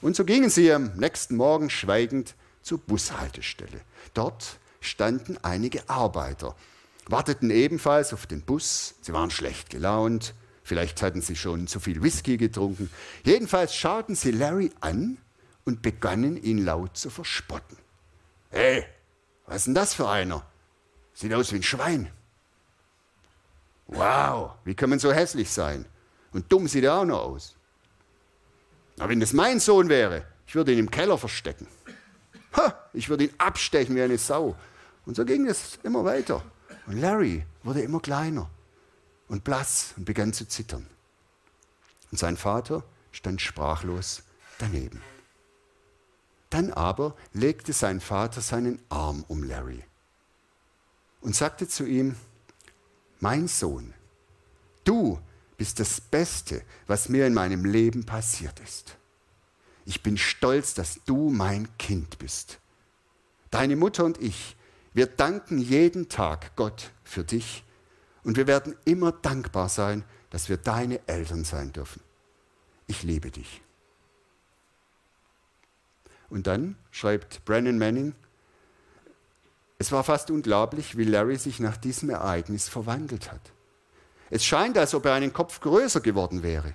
Und 0.00 0.16
so 0.16 0.24
gingen 0.24 0.50
sie 0.50 0.72
am 0.72 0.96
nächsten 0.96 1.36
Morgen 1.36 1.70
schweigend 1.70 2.34
zur 2.60 2.78
Bushaltestelle. 2.78 3.80
Dort 4.14 4.58
standen 4.80 5.38
einige 5.42 5.88
Arbeiter, 5.88 6.56
warteten 7.06 7.50
ebenfalls 7.50 8.12
auf 8.12 8.26
den 8.26 8.42
Bus. 8.42 8.96
Sie 9.00 9.12
waren 9.12 9.30
schlecht 9.30 9.70
gelaunt, 9.70 10.34
vielleicht 10.64 11.02
hatten 11.02 11.22
sie 11.22 11.36
schon 11.36 11.68
zu 11.68 11.78
viel 11.78 12.02
Whisky 12.02 12.36
getrunken. 12.36 12.90
Jedenfalls 13.22 13.76
schauten 13.76 14.16
sie 14.16 14.32
Larry 14.32 14.72
an 14.80 15.18
und 15.64 15.82
begannen 15.82 16.36
ihn 16.42 16.64
laut 16.64 16.96
zu 16.96 17.10
verspotten. 17.10 17.78
Hey, 18.50 18.84
was 19.46 19.58
ist 19.58 19.66
denn 19.66 19.74
das 19.74 19.94
für 19.94 20.08
einer? 20.08 20.44
Sieht 21.14 21.32
aus 21.32 21.52
wie 21.52 21.56
ein 21.56 21.62
Schwein. 21.62 22.10
Wow, 23.86 24.56
wie 24.64 24.74
kann 24.74 24.90
man 24.90 24.98
so 24.98 25.12
hässlich 25.12 25.48
sein? 25.48 25.86
Und 26.32 26.50
dumm 26.50 26.68
sieht 26.68 26.84
er 26.84 26.94
auch 26.94 27.04
noch 27.04 27.20
aus. 27.20 27.56
Aber 28.98 29.10
wenn 29.10 29.20
das 29.20 29.32
mein 29.32 29.60
Sohn 29.60 29.88
wäre, 29.88 30.26
ich 30.46 30.54
würde 30.54 30.72
ihn 30.72 30.78
im 30.78 30.90
Keller 30.90 31.18
verstecken. 31.18 31.66
Ha, 32.56 32.78
ich 32.92 33.08
würde 33.08 33.24
ihn 33.24 33.34
abstechen 33.38 33.96
wie 33.96 34.02
eine 34.02 34.18
Sau. 34.18 34.56
Und 35.06 35.16
so 35.16 35.24
ging 35.24 35.46
es 35.46 35.78
immer 35.82 36.04
weiter. 36.04 36.44
Und 36.86 37.00
Larry 37.00 37.44
wurde 37.62 37.82
immer 37.82 38.00
kleiner 38.00 38.50
und 39.28 39.44
blass 39.44 39.94
und 39.96 40.04
begann 40.04 40.32
zu 40.32 40.46
zittern. 40.46 40.86
Und 42.10 42.18
sein 42.18 42.36
Vater 42.36 42.84
stand 43.12 43.40
sprachlos 43.40 44.22
daneben. 44.58 45.02
Dann 46.50 46.70
aber 46.72 47.16
legte 47.32 47.72
sein 47.72 48.00
Vater 48.00 48.42
seinen 48.42 48.78
Arm 48.90 49.24
um 49.28 49.42
Larry 49.42 49.82
und 51.22 51.34
sagte 51.34 51.66
zu 51.66 51.86
ihm, 51.86 52.14
mein 53.20 53.48
Sohn, 53.48 53.94
du 54.84 55.18
bist 55.62 55.78
das 55.78 56.00
Beste, 56.00 56.64
was 56.88 57.08
mir 57.08 57.24
in 57.24 57.34
meinem 57.34 57.64
Leben 57.64 58.04
passiert 58.04 58.58
ist. 58.58 58.96
Ich 59.84 60.02
bin 60.02 60.18
stolz, 60.18 60.74
dass 60.74 61.04
du 61.04 61.30
mein 61.30 61.68
Kind 61.78 62.18
bist. 62.18 62.58
Deine 63.52 63.76
Mutter 63.76 64.04
und 64.04 64.20
ich, 64.20 64.56
wir 64.92 65.06
danken 65.06 65.58
jeden 65.58 66.08
Tag 66.08 66.56
Gott 66.56 66.90
für 67.04 67.22
dich 67.22 67.62
und 68.24 68.36
wir 68.36 68.48
werden 68.48 68.74
immer 68.84 69.12
dankbar 69.12 69.68
sein, 69.68 70.02
dass 70.30 70.48
wir 70.48 70.56
deine 70.56 70.98
Eltern 71.06 71.44
sein 71.44 71.72
dürfen. 71.72 72.02
Ich 72.88 73.04
liebe 73.04 73.30
dich. 73.30 73.62
Und 76.28 76.48
dann 76.48 76.74
schreibt 76.90 77.44
Brennan 77.44 77.78
Manning, 77.78 78.16
es 79.78 79.92
war 79.92 80.02
fast 80.02 80.28
unglaublich, 80.32 80.98
wie 80.98 81.04
Larry 81.04 81.36
sich 81.36 81.60
nach 81.60 81.76
diesem 81.76 82.10
Ereignis 82.10 82.68
verwandelt 82.68 83.30
hat. 83.30 83.52
Es 84.32 84.46
scheint, 84.46 84.78
als 84.78 84.94
ob 84.94 85.04
er 85.04 85.12
einen 85.12 85.34
Kopf 85.34 85.60
größer 85.60 86.00
geworden 86.00 86.42
wäre. 86.42 86.72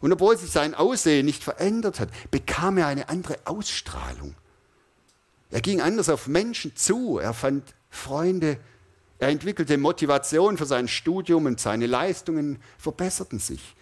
Und 0.00 0.12
obwohl 0.12 0.36
sich 0.36 0.50
sein 0.50 0.74
Aussehen 0.74 1.26
nicht 1.26 1.44
verändert 1.44 2.00
hat, 2.00 2.08
bekam 2.32 2.76
er 2.76 2.88
eine 2.88 3.08
andere 3.08 3.38
Ausstrahlung. 3.44 4.34
Er 5.52 5.60
ging 5.60 5.80
anders 5.80 6.08
auf 6.08 6.26
Menschen 6.26 6.74
zu, 6.74 7.18
er 7.18 7.34
fand 7.34 7.72
Freunde, 7.88 8.58
er 9.20 9.28
entwickelte 9.28 9.78
Motivation 9.78 10.58
für 10.58 10.66
sein 10.66 10.88
Studium 10.88 11.46
und 11.46 11.60
seine 11.60 11.86
Leistungen 11.86 12.60
verbesserten 12.78 13.38
sich. 13.38 13.76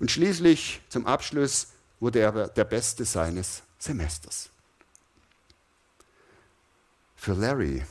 Und 0.00 0.10
schließlich 0.10 0.80
zum 0.88 1.06
Abschluss 1.06 1.68
wurde 2.00 2.18
er 2.18 2.48
der 2.48 2.64
Beste 2.64 3.04
seines 3.04 3.62
Semesters. 3.78 4.50
Für 7.14 7.34
Larry 7.34 7.84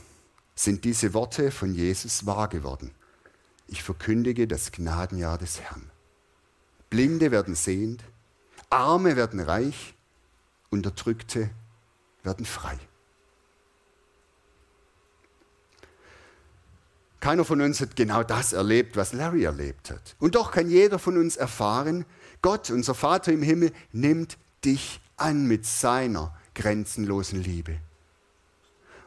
sind 0.54 0.84
diese 0.84 1.14
Worte 1.14 1.50
von 1.50 1.74
Jesus 1.74 2.26
wahr 2.26 2.48
geworden. 2.48 2.90
Ich 3.66 3.82
verkündige 3.82 4.46
das 4.46 4.72
Gnadenjahr 4.72 5.38
des 5.38 5.60
Herrn. 5.60 5.90
Blinde 6.90 7.30
werden 7.30 7.54
sehend, 7.54 8.04
Arme 8.70 9.16
werden 9.16 9.40
reich, 9.40 9.94
Unterdrückte 10.70 11.50
werden 12.22 12.46
frei. 12.46 12.78
Keiner 17.20 17.44
von 17.44 17.60
uns 17.60 17.80
hat 17.80 17.96
genau 17.96 18.22
das 18.22 18.52
erlebt, 18.52 18.96
was 18.96 19.12
Larry 19.12 19.44
erlebt 19.44 19.90
hat. 19.90 20.14
Und 20.20 20.36
doch 20.36 20.52
kann 20.52 20.70
jeder 20.70 20.98
von 20.98 21.16
uns 21.16 21.36
erfahren, 21.36 22.04
Gott, 22.42 22.70
unser 22.70 22.94
Vater 22.94 23.32
im 23.32 23.42
Himmel, 23.42 23.72
nimmt 23.90 24.38
dich 24.64 25.00
an 25.16 25.46
mit 25.46 25.66
seiner 25.66 26.36
grenzenlosen 26.54 27.42
Liebe. 27.42 27.78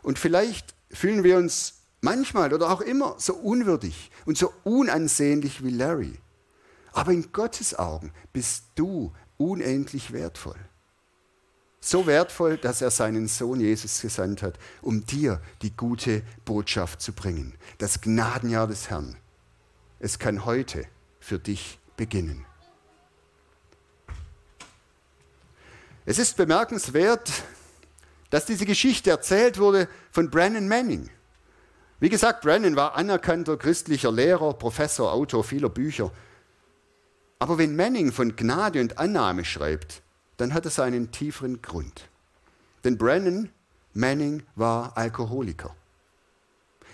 Und 0.01 0.19
vielleicht 0.19 0.75
fühlen 0.91 1.23
wir 1.23 1.37
uns 1.37 1.78
manchmal 2.01 2.53
oder 2.53 2.71
auch 2.71 2.81
immer 2.81 3.15
so 3.17 3.35
unwürdig 3.35 4.11
und 4.25 4.37
so 4.37 4.53
unansehnlich 4.63 5.63
wie 5.63 5.71
Larry. 5.71 6.19
Aber 6.91 7.11
in 7.11 7.31
Gottes 7.31 7.77
Augen 7.77 8.11
bist 8.33 8.65
du 8.75 9.13
unendlich 9.37 10.11
wertvoll. 10.11 10.57
So 11.81 12.07
wertvoll, 12.07 12.57
dass 12.57 12.81
er 12.81 12.91
seinen 12.91 13.27
Sohn 13.27 13.61
Jesus 13.61 14.01
gesandt 14.01 14.41
hat, 14.41 14.59
um 14.81 15.05
dir 15.05 15.41
die 15.61 15.75
gute 15.75 16.23
Botschaft 16.43 17.01
zu 17.01 17.13
bringen. 17.13 17.55
Das 17.77 18.01
Gnadenjahr 18.01 18.67
des 18.67 18.89
Herrn. 18.89 19.15
Es 19.99 20.19
kann 20.19 20.45
heute 20.45 20.85
für 21.19 21.39
dich 21.39 21.79
beginnen. 21.95 22.45
Es 26.05 26.19
ist 26.19 26.35
bemerkenswert, 26.37 27.31
dass 28.29 28.45
diese 28.45 28.65
Geschichte 28.65 29.09
erzählt 29.09 29.57
wurde 29.57 29.87
von 30.11 30.29
Brennan 30.29 30.67
Manning. 30.67 31.09
Wie 31.99 32.09
gesagt, 32.09 32.41
Brennan 32.41 32.75
war 32.75 32.95
anerkannter 32.95 33.57
christlicher 33.57 34.11
Lehrer, 34.11 34.53
Professor, 34.53 35.11
Autor 35.11 35.43
vieler 35.43 35.69
Bücher. 35.69 36.11
Aber 37.39 37.57
wenn 37.57 37.75
Manning 37.75 38.11
von 38.11 38.35
Gnade 38.35 38.79
und 38.79 38.97
Annahme 38.97 39.43
schreibt, 39.43 40.01
dann 40.37 40.53
hat 40.53 40.65
es 40.65 40.79
einen 40.79 41.11
tieferen 41.11 41.61
Grund. 41.61 42.07
Denn 42.83 42.97
Brennan 42.97 43.49
Manning 43.93 44.43
war 44.55 44.95
Alkoholiker. 44.97 45.75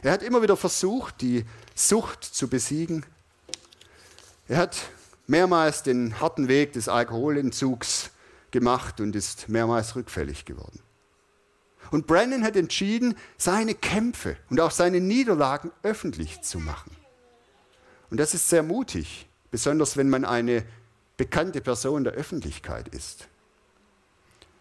Er 0.01 0.11
hat 0.11 0.23
immer 0.23 0.41
wieder 0.41 0.57
versucht, 0.57 1.21
die 1.21 1.45
Sucht 1.75 2.23
zu 2.23 2.47
besiegen. 2.47 3.05
Er 4.47 4.57
hat 4.57 4.77
mehrmals 5.27 5.83
den 5.83 6.19
harten 6.19 6.47
Weg 6.47 6.73
des 6.73 6.87
Alkoholentzugs 6.87 8.11
gemacht 8.51 9.01
und 9.01 9.15
ist 9.15 9.49
mehrmals 9.49 9.95
rückfällig 9.95 10.45
geworden. 10.45 10.79
Und 11.95 12.07
Brennan 12.07 12.43
hat 12.43 12.57
entschieden, 12.57 13.15
seine 13.37 13.73
Kämpfe 13.73 14.35
und 14.49 14.59
auch 14.59 14.71
seine 14.71 14.99
Niederlagen 14.99 15.71
öffentlich 15.81 16.41
zu 16.41 16.59
machen. 16.59 16.91
Und 18.09 18.19
das 18.19 18.33
ist 18.33 18.49
sehr 18.49 18.63
mutig, 18.63 19.29
besonders 19.49 19.95
wenn 19.95 20.09
man 20.09 20.25
eine 20.25 20.65
bekannte 21.15 21.61
Person 21.61 22.03
der 22.03 22.11
Öffentlichkeit 22.11 22.89
ist. 22.89 23.29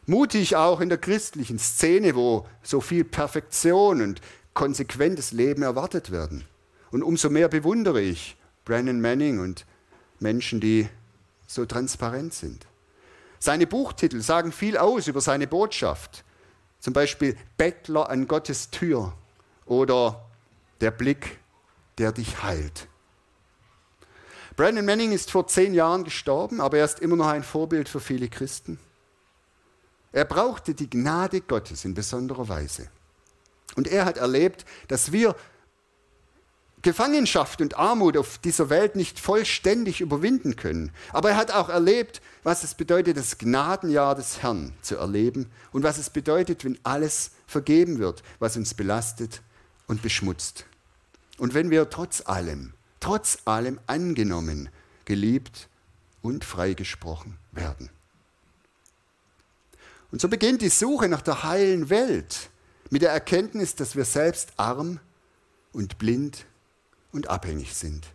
Mutig 0.07 0.55
auch 0.55 0.81
in 0.81 0.89
der 0.89 0.99
christlichen 0.99 1.59
Szene, 1.59 2.15
wo 2.15 2.47
so 2.63 2.81
viel 2.81 3.03
Perfektion 3.03 4.01
und 4.01 4.21
konsequentes 4.53 5.33
Leben 5.33 5.65
erwartet 5.65 6.13
werden. 6.13 6.45
Und 6.93 7.03
umso 7.03 7.31
mehr 7.31 7.49
bewundere 7.49 8.01
ich 8.01 8.37
Brennan 8.65 9.01
Manning 9.01 9.41
und 9.41 9.67
Menschen, 10.21 10.61
die 10.61 10.89
so 11.49 11.67
transparent 11.67 12.33
sind. 12.33 12.65
Seine 13.41 13.67
Buchtitel 13.67 14.21
sagen 14.21 14.53
viel 14.53 14.77
aus 14.77 15.09
über 15.09 15.21
seine 15.21 15.49
Botschaft. 15.49 16.24
Zum 16.85 16.93
Beispiel 16.93 17.35
Bettler 17.57 18.11
an 18.11 18.29
Gottes 18.29 18.69
Tür 18.69 19.15
oder 19.65 20.23
der 20.83 20.91
Blick, 20.91 21.39
der 21.97 22.13
dich 22.13 22.43
heilt. 22.43 22.89
Brandon 24.55 24.85
Manning 24.85 25.13
ist 25.13 25.31
vor 25.31 25.47
zehn 25.47 25.73
Jahren 25.73 26.05
gestorben, 26.05 26.61
aber 26.61 26.77
er 26.77 26.85
ist 26.85 27.01
immer 27.01 27.17
noch 27.17 27.29
ein 27.29 27.43
Vorbild 27.43 27.89
für 27.89 28.01
viele 28.01 28.29
Christen. 28.29 28.79
Er 30.13 30.27
brauchte 30.27 30.75
die 30.75 30.91
Gnade 30.91 31.41
Gottes 31.41 31.87
in 31.87 31.95
besonderer 31.95 32.51
Weise. 32.51 32.91
Und 33.77 33.89
er 33.89 34.05
hat 34.05 34.19
erlebt, 34.19 34.67
dass 34.89 35.11
wir 35.11 35.37
Gefangenschaft 36.85 37.61
und 37.63 37.77
Armut 37.79 38.17
auf 38.17 38.39
dieser 38.39 38.69
Welt 38.69 38.95
nicht 38.95 39.19
vollständig 39.19 40.01
überwinden 40.01 40.55
können. 40.55 40.93
Aber 41.13 41.31
er 41.31 41.37
hat 41.37 41.51
auch 41.51 41.71
erlebt, 41.71 42.21
was 42.45 42.63
es 42.63 42.75
bedeutet, 42.75 43.17
das 43.17 43.39
Gnadenjahr 43.39 44.15
des 44.15 44.43
Herrn 44.43 44.75
zu 44.83 44.97
erleben 44.97 45.51
und 45.73 45.83
was 45.83 45.99
es 45.99 46.11
bedeutet, 46.11 46.65
wenn 46.65 46.79
alles 46.85 47.33
vergeben 47.47 47.99
wird, 47.99 48.23
was 48.39 48.57
uns 48.57 48.75
belastet 48.75 49.41
und 49.87 50.03
beschmutzt. 50.03 50.67
Und 51.39 51.55
wenn 51.55 51.71
wir 51.71 51.89
trotz 51.89 52.23
allem, 52.27 52.75
trotz 53.01 53.39
allem 53.47 53.81
angenommen, 53.87 54.69
geliebt 55.07 55.69
und 56.23 56.45
freigesprochen 56.45 57.39
werden. 57.51 57.89
Und 60.13 60.21
so 60.21 60.29
beginnt 60.29 60.61
die 60.61 60.69
Suche 60.69 61.09
nach 61.09 61.23
der 61.23 61.45
heilen 61.45 61.89
Welt 61.89 62.51
mit 62.91 63.03
der 63.03 63.11
Erkenntnis, 63.11 63.75
dass 63.75 63.97
wir 63.97 64.05
selbst 64.05 64.53
arm 64.59 65.01
und 65.73 65.99
blind 65.99 66.45
und 67.15 67.31
abhängig 67.31 67.75
sind. 67.75 68.07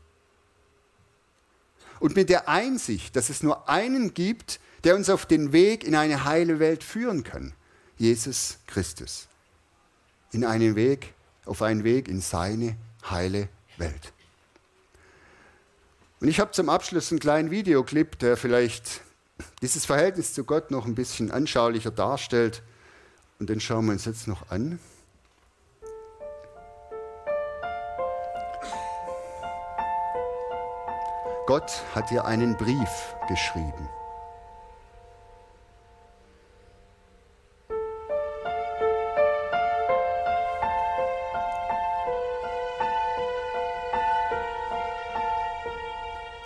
Und 2.00 2.16
mit 2.16 2.30
der 2.30 2.48
Einsicht, 2.48 3.16
dass 3.16 3.30
es 3.30 3.42
nur 3.42 3.68
einen 3.68 4.14
gibt, 4.14 4.60
der 4.84 4.96
uns 4.96 5.10
auf 5.10 5.26
den 5.26 5.52
Weg 5.52 5.84
in 5.84 5.96
eine 5.96 6.26
heile 6.26 6.60
Welt 6.60 6.84
führen 6.84 7.24
kann, 7.24 7.54
Jesus 7.98 8.60
Christus. 8.68 9.28
In 10.32 10.46
einen 10.46 10.76
Weg, 10.76 11.14
auf 11.46 11.62
einen 11.62 11.84
Weg 11.84 12.08
in 12.08 12.22
seine 12.22 12.78
heile 13.10 13.50
Welt. 13.78 14.14
Und 16.22 16.28
ich 16.28 16.40
habe 16.40 16.52
zum 16.52 16.70
Abschluss 16.70 17.12
einen 17.12 17.20
kleinen 17.20 17.50
Videoclip, 17.50 18.20
der 18.20 18.38
vielleicht 18.38 19.02
dieses 19.62 19.86
Verhältnis 19.86 20.34
zu 20.34 20.44
Gott 20.44 20.72
noch 20.72 20.86
ein 20.86 20.96
bisschen 20.96 21.32
anschaulicher 21.32 21.92
darstellt. 21.92 22.62
Und 23.40 23.50
den 23.50 23.62
schauen 23.62 23.86
wir 23.86 23.94
uns 23.94 24.06
jetzt 24.06 24.28
noch 24.28 24.50
an. 24.50 24.80
Gott 31.50 31.82
hat 31.96 32.12
dir 32.12 32.26
einen 32.26 32.56
Brief 32.56 33.16
geschrieben. 33.28 33.90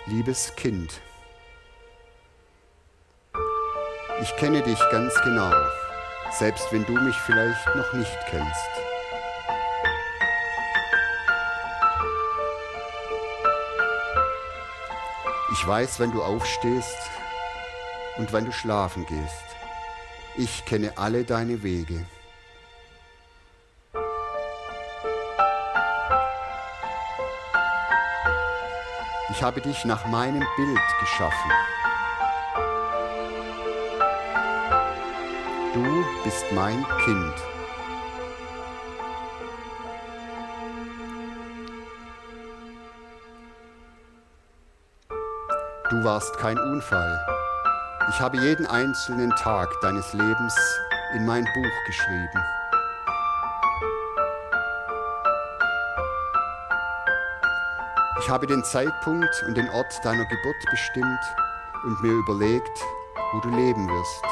Liebes 0.06 0.56
Kind, 0.56 1.02
Ich 4.22 4.34
kenne 4.36 4.62
dich 4.62 4.78
ganz 4.90 5.14
genau, 5.22 5.52
selbst 6.30 6.72
wenn 6.72 6.86
du 6.86 6.92
mich 6.92 7.16
vielleicht 7.26 7.76
noch 7.76 7.92
nicht 7.92 8.16
kennst. 8.30 8.93
Ich 15.56 15.68
weiß, 15.68 16.00
wann 16.00 16.10
du 16.10 16.20
aufstehst 16.20 16.98
und 18.16 18.32
wann 18.32 18.44
du 18.44 18.50
schlafen 18.50 19.06
gehst. 19.06 19.44
Ich 20.36 20.64
kenne 20.64 20.92
alle 20.96 21.22
deine 21.22 21.62
Wege. 21.62 22.04
Ich 29.30 29.42
habe 29.44 29.60
dich 29.60 29.84
nach 29.84 30.04
meinem 30.06 30.44
Bild 30.56 30.80
geschaffen. 30.98 31.52
Du 35.72 36.04
bist 36.24 36.50
mein 36.50 36.84
Kind. 37.04 37.53
Du 46.04 46.10
warst 46.10 46.36
kein 46.36 46.58
Unfall. 46.58 47.18
Ich 48.10 48.20
habe 48.20 48.36
jeden 48.36 48.66
einzelnen 48.66 49.30
Tag 49.36 49.70
deines 49.80 50.12
Lebens 50.12 50.54
in 51.14 51.24
mein 51.24 51.44
Buch 51.44 51.86
geschrieben. 51.86 52.44
Ich 58.20 58.28
habe 58.28 58.46
den 58.46 58.62
Zeitpunkt 58.64 59.44
und 59.46 59.56
den 59.56 59.70
Ort 59.70 59.98
deiner 60.04 60.26
Geburt 60.26 60.56
bestimmt 60.70 61.20
und 61.84 62.02
mir 62.02 62.12
überlegt, 62.12 62.84
wo 63.32 63.40
du 63.40 63.48
leben 63.48 63.88
wirst. 63.88 64.24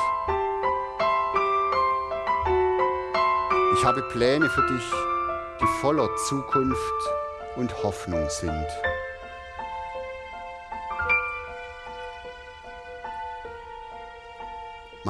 Ich 3.79 3.83
habe 3.83 4.03
Pläne 4.11 4.51
für 4.51 4.67
dich, 4.67 4.93
die 5.59 5.81
voller 5.81 6.15
Zukunft 6.29 6.77
und 7.57 7.83
Hoffnung 7.83 8.29
sind. 8.29 8.67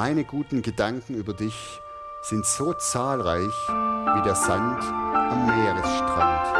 Meine 0.04 0.24
guten 0.24 0.62
Gedanken 0.62 1.14
über 1.14 1.32
dich 1.32 1.80
sind 2.22 2.44
so 2.44 2.72
zahlreich 2.72 3.54
wie 3.68 4.22
der 4.24 4.34
Sand 4.34 4.82
am 4.82 5.46
Meeresstrand. 5.46 6.56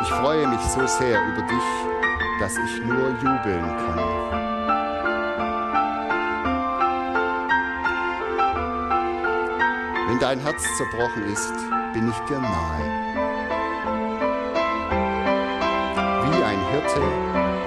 Ich 0.00 0.08
freue 0.10 0.46
mich 0.46 0.60
so 0.60 0.86
sehr 0.86 1.20
über 1.26 1.42
dich, 1.42 2.38
dass 2.38 2.52
ich 2.52 2.84
nur 2.84 3.08
jubeln 3.08 3.64
kann. 3.64 3.98
Wenn 10.06 10.20
dein 10.20 10.38
Herz 10.38 10.62
zerbrochen 10.76 11.24
ist, 11.24 11.52
bin 11.94 12.08
ich 12.08 12.18
dir 12.28 12.38
nahe. 12.38 12.84
Wie 16.22 16.44
ein 16.44 16.60
Hirte 16.70 17.02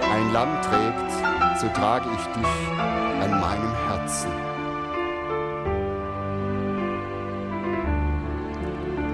ein 0.09 0.31
Lamm 0.31 0.61
trägt, 0.61 1.36
so 1.59 1.67
trage 1.69 2.05
ich 2.15 2.25
dich 2.33 2.69
an 2.77 3.31
meinem 3.41 3.73
Herzen. 3.87 4.31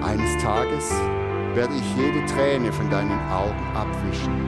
Eines 0.02 0.42
Tages 0.42 0.92
werde 1.54 1.74
ich 1.74 1.96
jede 1.96 2.26
Träne 2.26 2.70
von 2.70 2.90
deinen 2.90 3.18
Augen 3.30 3.66
abwischen 3.74 4.46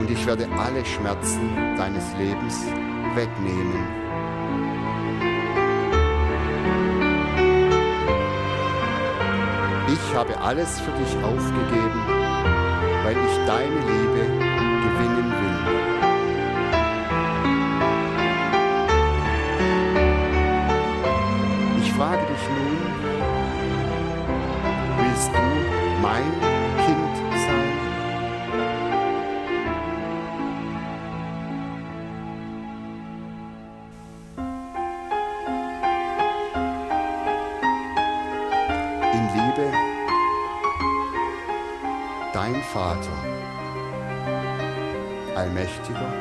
und 0.00 0.10
ich 0.10 0.26
werde 0.26 0.48
alle 0.58 0.84
Schmerzen 0.84 1.54
deines 1.76 2.12
Lebens 2.18 2.64
wegnehmen. 3.14 3.86
Ich 9.92 10.16
habe 10.16 10.40
alles 10.40 10.80
für 10.80 10.90
dich 10.92 11.16
aufgegeben, 11.22 12.02
weil 13.04 13.16
ich 13.16 13.46
deine 13.46 13.76
Liebe 13.76 14.47
Ich 22.40 22.48
nun, 22.48 22.78
willst 24.98 25.30
du 25.32 25.42
mein 26.00 26.32
Kind 26.84 27.16
sein? 27.46 27.72
In 39.12 39.24
Liebe, 39.34 39.72
dein 42.32 42.62
Vater, 42.62 43.16
allmächtiger 45.34 46.12